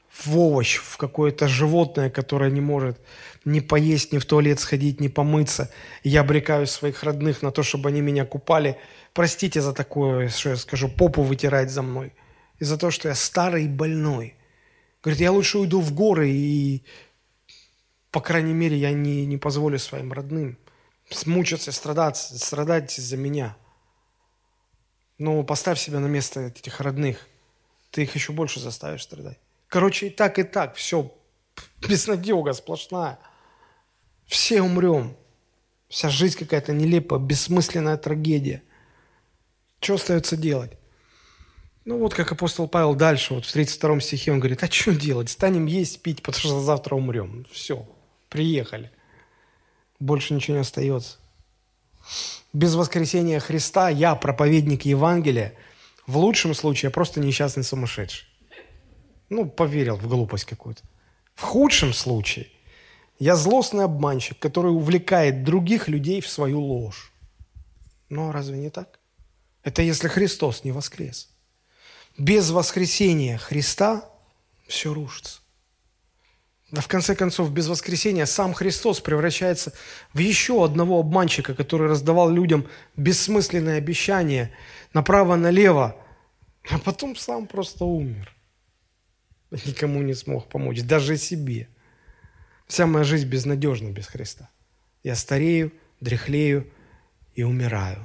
[0.09, 2.99] в овощ, в какое-то животное, которое не может
[3.45, 5.71] ни поесть, ни в туалет сходить, ни помыться.
[6.03, 8.77] Я обрекаю своих родных на то, чтобы они меня купали.
[9.13, 12.13] Простите за такое, что я скажу, попу вытирать за мной.
[12.59, 14.35] И за то, что я старый и больной–
[15.03, 16.81] Говорит, я лучше уйду в горы и,
[18.09, 20.57] по крайней мере, я не, не позволю своим родным
[21.25, 23.57] мучиться, страдать, страдать из-за меня.
[25.17, 27.27] Но поставь себя на место этих родных.
[27.91, 29.37] Ты их еще больше заставишь страдать.
[29.67, 30.75] Короче, и так, и так.
[30.75, 31.13] Все,
[31.87, 33.19] безнадега сплошная.
[34.33, 35.15] Все умрем.
[35.89, 38.63] Вся жизнь какая-то нелепая, бессмысленная трагедия.
[39.79, 40.71] Что остается делать?
[41.85, 45.29] Ну вот как апостол Павел дальше, вот в 32 стихе он говорит, а что делать?
[45.29, 47.45] Станем есть, пить, потому что завтра умрем.
[47.51, 47.87] Все,
[48.27, 48.89] приехали.
[49.99, 51.19] Больше ничего не остается.
[52.53, 55.53] Без воскресения Христа я, проповедник Евангелия,
[56.07, 58.27] в лучшем случае я просто несчастный сумасшедший.
[59.29, 60.81] Ну, поверил в глупость какую-то.
[61.35, 62.47] В худшем случае
[63.23, 67.13] я злостный обманщик, который увлекает других людей в свою ложь.
[68.09, 68.99] Но разве не так?
[69.63, 71.29] Это если Христос не воскрес.
[72.17, 74.09] Без воскресения Христа
[74.67, 75.39] все рушится.
[76.69, 79.71] Да в конце концов, без воскресения сам Христос превращается
[80.13, 82.67] в еще одного обманщика, который раздавал людям
[82.97, 84.51] бессмысленные обещания
[84.93, 85.95] направо-налево,
[86.69, 88.35] а потом сам просто умер.
[89.65, 91.69] Никому не смог помочь, даже себе.
[92.73, 94.49] Вся моя жизнь безнадежна без Христа.
[95.03, 95.71] Я старею,
[96.01, 96.73] дряхлею
[97.35, 98.03] и умираю.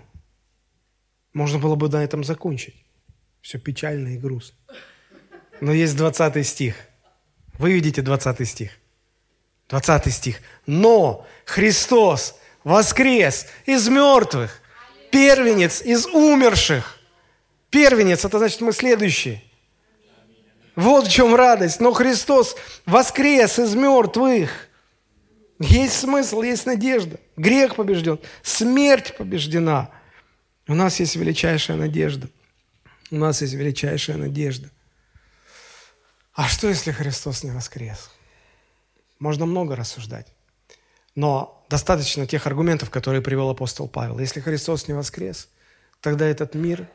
[1.32, 2.74] Можно было бы на этом закончить.
[3.40, 4.58] Все печально и грустно.
[5.62, 6.74] Но есть 20 стих.
[7.54, 8.72] Вы видите 20 стих?
[9.70, 10.42] 20 стих.
[10.66, 14.60] Но Христос воскрес из мертвых,
[15.10, 16.98] первенец из умерших.
[17.70, 19.42] Первенец, это значит мы следующие.
[20.78, 21.80] Вот в чем радость.
[21.80, 22.54] Но Христос
[22.86, 24.68] воскрес из мертвых.
[25.58, 27.18] Есть смысл, есть надежда.
[27.36, 29.90] Грех побежден, смерть побеждена.
[30.68, 32.28] У нас есть величайшая надежда.
[33.10, 34.70] У нас есть величайшая надежда.
[36.32, 38.12] А что, если Христос не воскрес?
[39.18, 40.28] Можно много рассуждать.
[41.16, 44.20] Но достаточно тех аргументов, которые привел апостол Павел.
[44.20, 45.48] Если Христос не воскрес,
[46.00, 46.86] тогда этот мир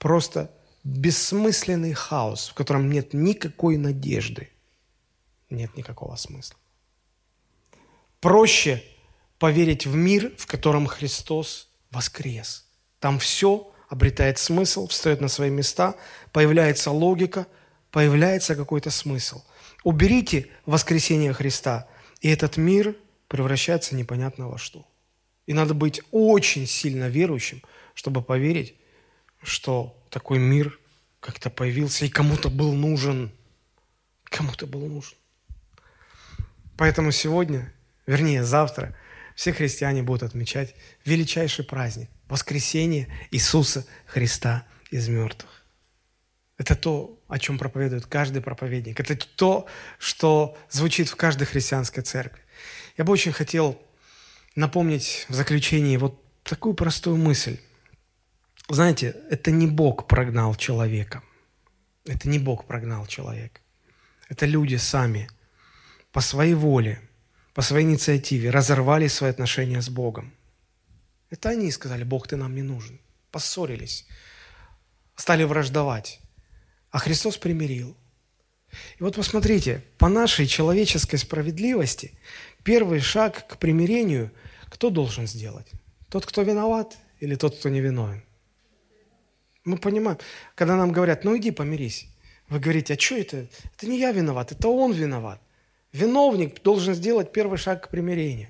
[0.00, 0.50] просто
[0.84, 4.50] бессмысленный хаос, в котором нет никакой надежды,
[5.50, 6.56] нет никакого смысла.
[8.20, 8.82] Проще
[9.38, 12.66] поверить в мир, в котором Христос воскрес.
[13.00, 15.96] Там все обретает смысл, встает на свои места,
[16.32, 17.46] появляется логика,
[17.90, 19.42] появляется какой-то смысл.
[19.84, 21.88] Уберите воскресение Христа,
[22.20, 22.96] и этот мир
[23.28, 24.86] превращается непонятно во что.
[25.46, 27.62] И надо быть очень сильно верующим,
[27.94, 28.76] чтобы поверить,
[29.42, 30.78] что такой мир
[31.20, 33.32] как-то появился и кому-то был нужен.
[34.24, 35.16] Кому-то был нужен.
[36.76, 37.72] Поэтому сегодня,
[38.06, 38.94] вернее завтра,
[39.34, 40.74] все христиане будут отмечать
[41.06, 45.64] величайший праздник– воскресение Иисуса Христа из мертвых.
[46.58, 49.00] Это то, о чем проповедует каждый проповедник.
[49.00, 49.66] Это то,
[49.98, 52.42] что звучит в каждой христианской церкви.
[52.98, 53.80] Я бы очень хотел
[54.56, 57.58] напомнить в заключении вот такую простую мысль.
[58.68, 61.22] Знаете, это не Бог прогнал человека.
[62.04, 63.60] Это не Бог прогнал человека.
[64.28, 65.28] Это люди сами
[66.10, 67.00] по своей воле,
[67.54, 70.32] по своей инициативе разорвали свои отношения с Богом.
[71.30, 73.00] Это они сказали, Бог, ты нам не нужен.
[73.30, 74.06] Поссорились,
[75.16, 76.20] стали враждовать.
[76.90, 77.96] А Христос примирил.
[78.98, 82.12] И вот посмотрите, по нашей человеческой справедливости,
[82.62, 84.30] первый шаг к примирению
[84.68, 85.70] кто должен сделать?
[86.08, 88.22] Тот, кто виноват или тот, кто не виновен?
[89.64, 90.18] Мы понимаем,
[90.54, 92.08] когда нам говорят, ну иди помирись.
[92.48, 93.46] Вы говорите, а что это?
[93.74, 95.40] Это не я виноват, это он виноват.
[95.92, 98.48] Виновник должен сделать первый шаг к примирению.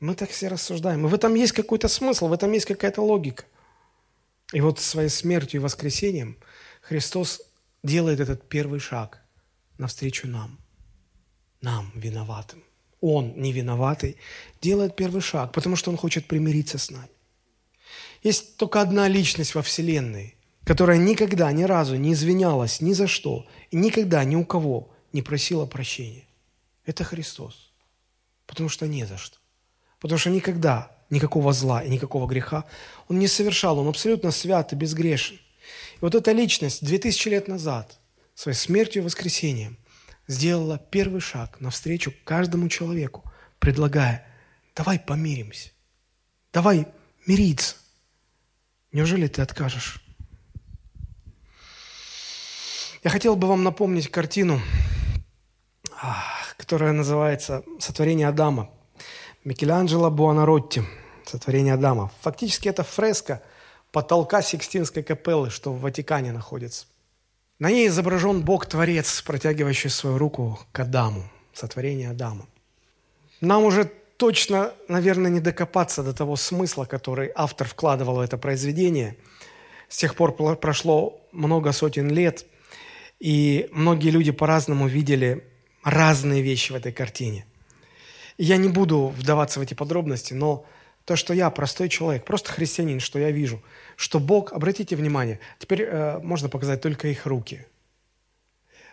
[0.00, 1.06] Мы так все рассуждаем.
[1.06, 3.44] И в этом есть какой-то смысл, в этом есть какая-то логика.
[4.52, 6.36] И вот своей смертью и воскресением
[6.82, 7.42] Христос
[7.82, 9.20] делает этот первый шаг
[9.78, 10.58] навстречу нам,
[11.60, 12.62] нам, виноватым.
[13.00, 14.16] Он, не виноватый,
[14.60, 17.08] делает первый шаг, потому что Он хочет примириться с нами.
[18.24, 23.46] Есть только одна личность во Вселенной, которая никогда, ни разу не извинялась ни за что
[23.70, 26.26] и никогда ни у кого не просила прощения.
[26.86, 27.70] Это Христос.
[28.46, 29.36] Потому что не за что.
[30.00, 32.64] Потому что никогда никакого зла и никакого греха
[33.08, 33.78] он не совершал.
[33.78, 35.36] Он абсолютно свят и безгрешен.
[35.36, 37.98] И вот эта личность 2000 лет назад
[38.34, 39.76] своей смертью и воскресением
[40.28, 44.26] сделала первый шаг навстречу каждому человеку, предлагая,
[44.74, 45.70] давай помиримся,
[46.54, 46.86] давай
[47.26, 47.76] мириться.
[48.94, 50.00] Неужели ты откажешь?
[53.02, 54.60] Я хотел бы вам напомнить картину,
[56.56, 58.70] которая называется «Сотворение Адама».
[59.42, 60.84] Микеланджело Буонаротти
[61.26, 62.12] «Сотворение Адама».
[62.20, 63.42] Фактически это фреска
[63.90, 66.86] потолка Сикстинской капеллы, что в Ватикане находится.
[67.58, 72.46] На ней изображен Бог-творец, протягивающий свою руку к Адаму, сотворение Адама.
[73.40, 79.16] Нам уже точно, наверное, не докопаться до того смысла, который автор вкладывал в это произведение.
[79.88, 82.46] С тех пор прошло много сотен лет,
[83.20, 85.44] и многие люди по-разному видели
[85.82, 87.46] разные вещи в этой картине.
[88.38, 90.66] я не буду вдаваться в эти подробности, но
[91.04, 93.62] то, что я простой человек, просто христианин, что я вижу,
[93.96, 97.66] что Бог, обратите внимание, теперь э, можно показать только их руки.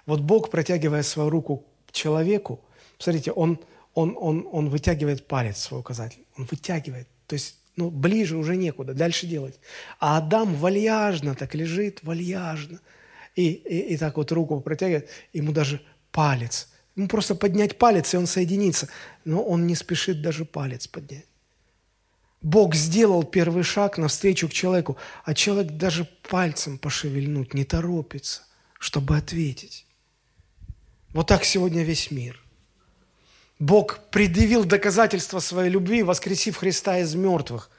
[0.05, 2.59] Вот Бог, протягивая свою руку к человеку,
[2.97, 3.59] смотрите, Он
[3.93, 6.23] он, он, он вытягивает палец свой указатель.
[6.37, 7.07] Он вытягивает.
[7.27, 9.59] То есть ну, ближе уже некуда, дальше делать.
[9.99, 12.79] А Адам вальяжно так лежит, вальяжно.
[13.35, 15.81] И, и, и так вот руку протягивает, ему даже
[16.11, 16.69] палец.
[16.95, 18.89] Ему просто поднять палец, и он соединится.
[19.25, 21.25] Но он не спешит даже палец поднять.
[22.41, 28.41] Бог сделал первый шаг навстречу к человеку, а человек даже пальцем пошевельнуть не торопится,
[28.79, 29.85] чтобы ответить.
[31.09, 32.40] Вот так сегодня весь мир–
[33.61, 37.69] Бог предъявил доказательства своей любви, воскресив Христа из мертвых.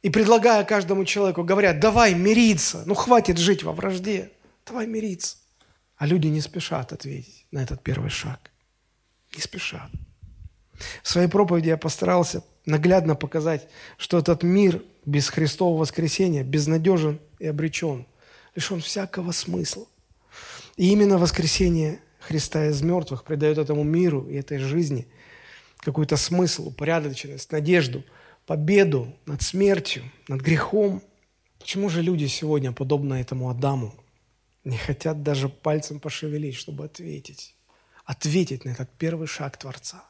[0.00, 4.30] И предлагая каждому человеку, говорят, давай мириться, ну хватит жить во вражде,
[4.64, 5.38] давай мириться.
[5.96, 8.52] А люди не спешат ответить на этот первый шаг.
[9.34, 9.90] Не спешат.
[11.02, 13.66] В своей проповеди я постарался наглядно показать,
[13.96, 18.06] что этот мир без Христового воскресения безнадежен и обречен,
[18.54, 19.84] лишен всякого смысла.
[20.76, 25.08] И именно воскресение Христа из мертвых придает этому миру и этой жизни
[25.78, 28.04] какой-то смысл, упорядоченность, надежду,
[28.44, 31.02] победу над смертью, над грехом.
[31.58, 33.94] Почему же люди сегодня, подобно этому Адаму,
[34.64, 37.54] не хотят даже пальцем пошевелить, чтобы ответить.
[38.04, 40.04] Ответить на этот первый шаг Творца.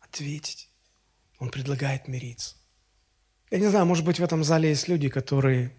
[0.00, 0.68] Ответить.
[1.38, 2.56] Он предлагает мириться.
[3.52, 5.72] Я не знаю, может быть, в этом зале есть люди, которые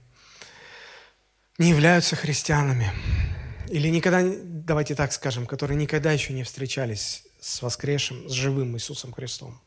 [1.58, 2.90] не являются христианами.
[3.70, 4.22] Или никогда,
[4.66, 9.60] давайте так скажем, которые никогда еще не встречались с воскресшим, с живым Иисусом Христом.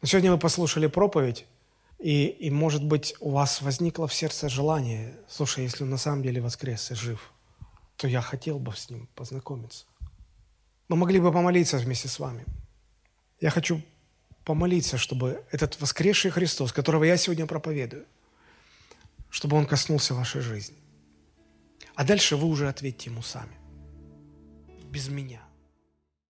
[0.00, 1.44] Но сегодня вы послушали проповедь,
[1.98, 6.22] и, и, может быть, у вас возникло в сердце желание, слушай, если он на самом
[6.22, 7.32] деле воскрес и жив,
[7.96, 9.84] то я хотел бы с ним познакомиться.
[10.88, 12.44] Мы могли бы помолиться вместе с вами.
[13.40, 13.82] Я хочу
[14.44, 18.06] помолиться, чтобы этот воскресший Христос, которого я сегодня проповедую,
[19.28, 20.76] чтобы он коснулся вашей жизни.
[21.98, 23.56] А дальше вы уже ответьте ему сами.
[24.88, 25.42] Без меня.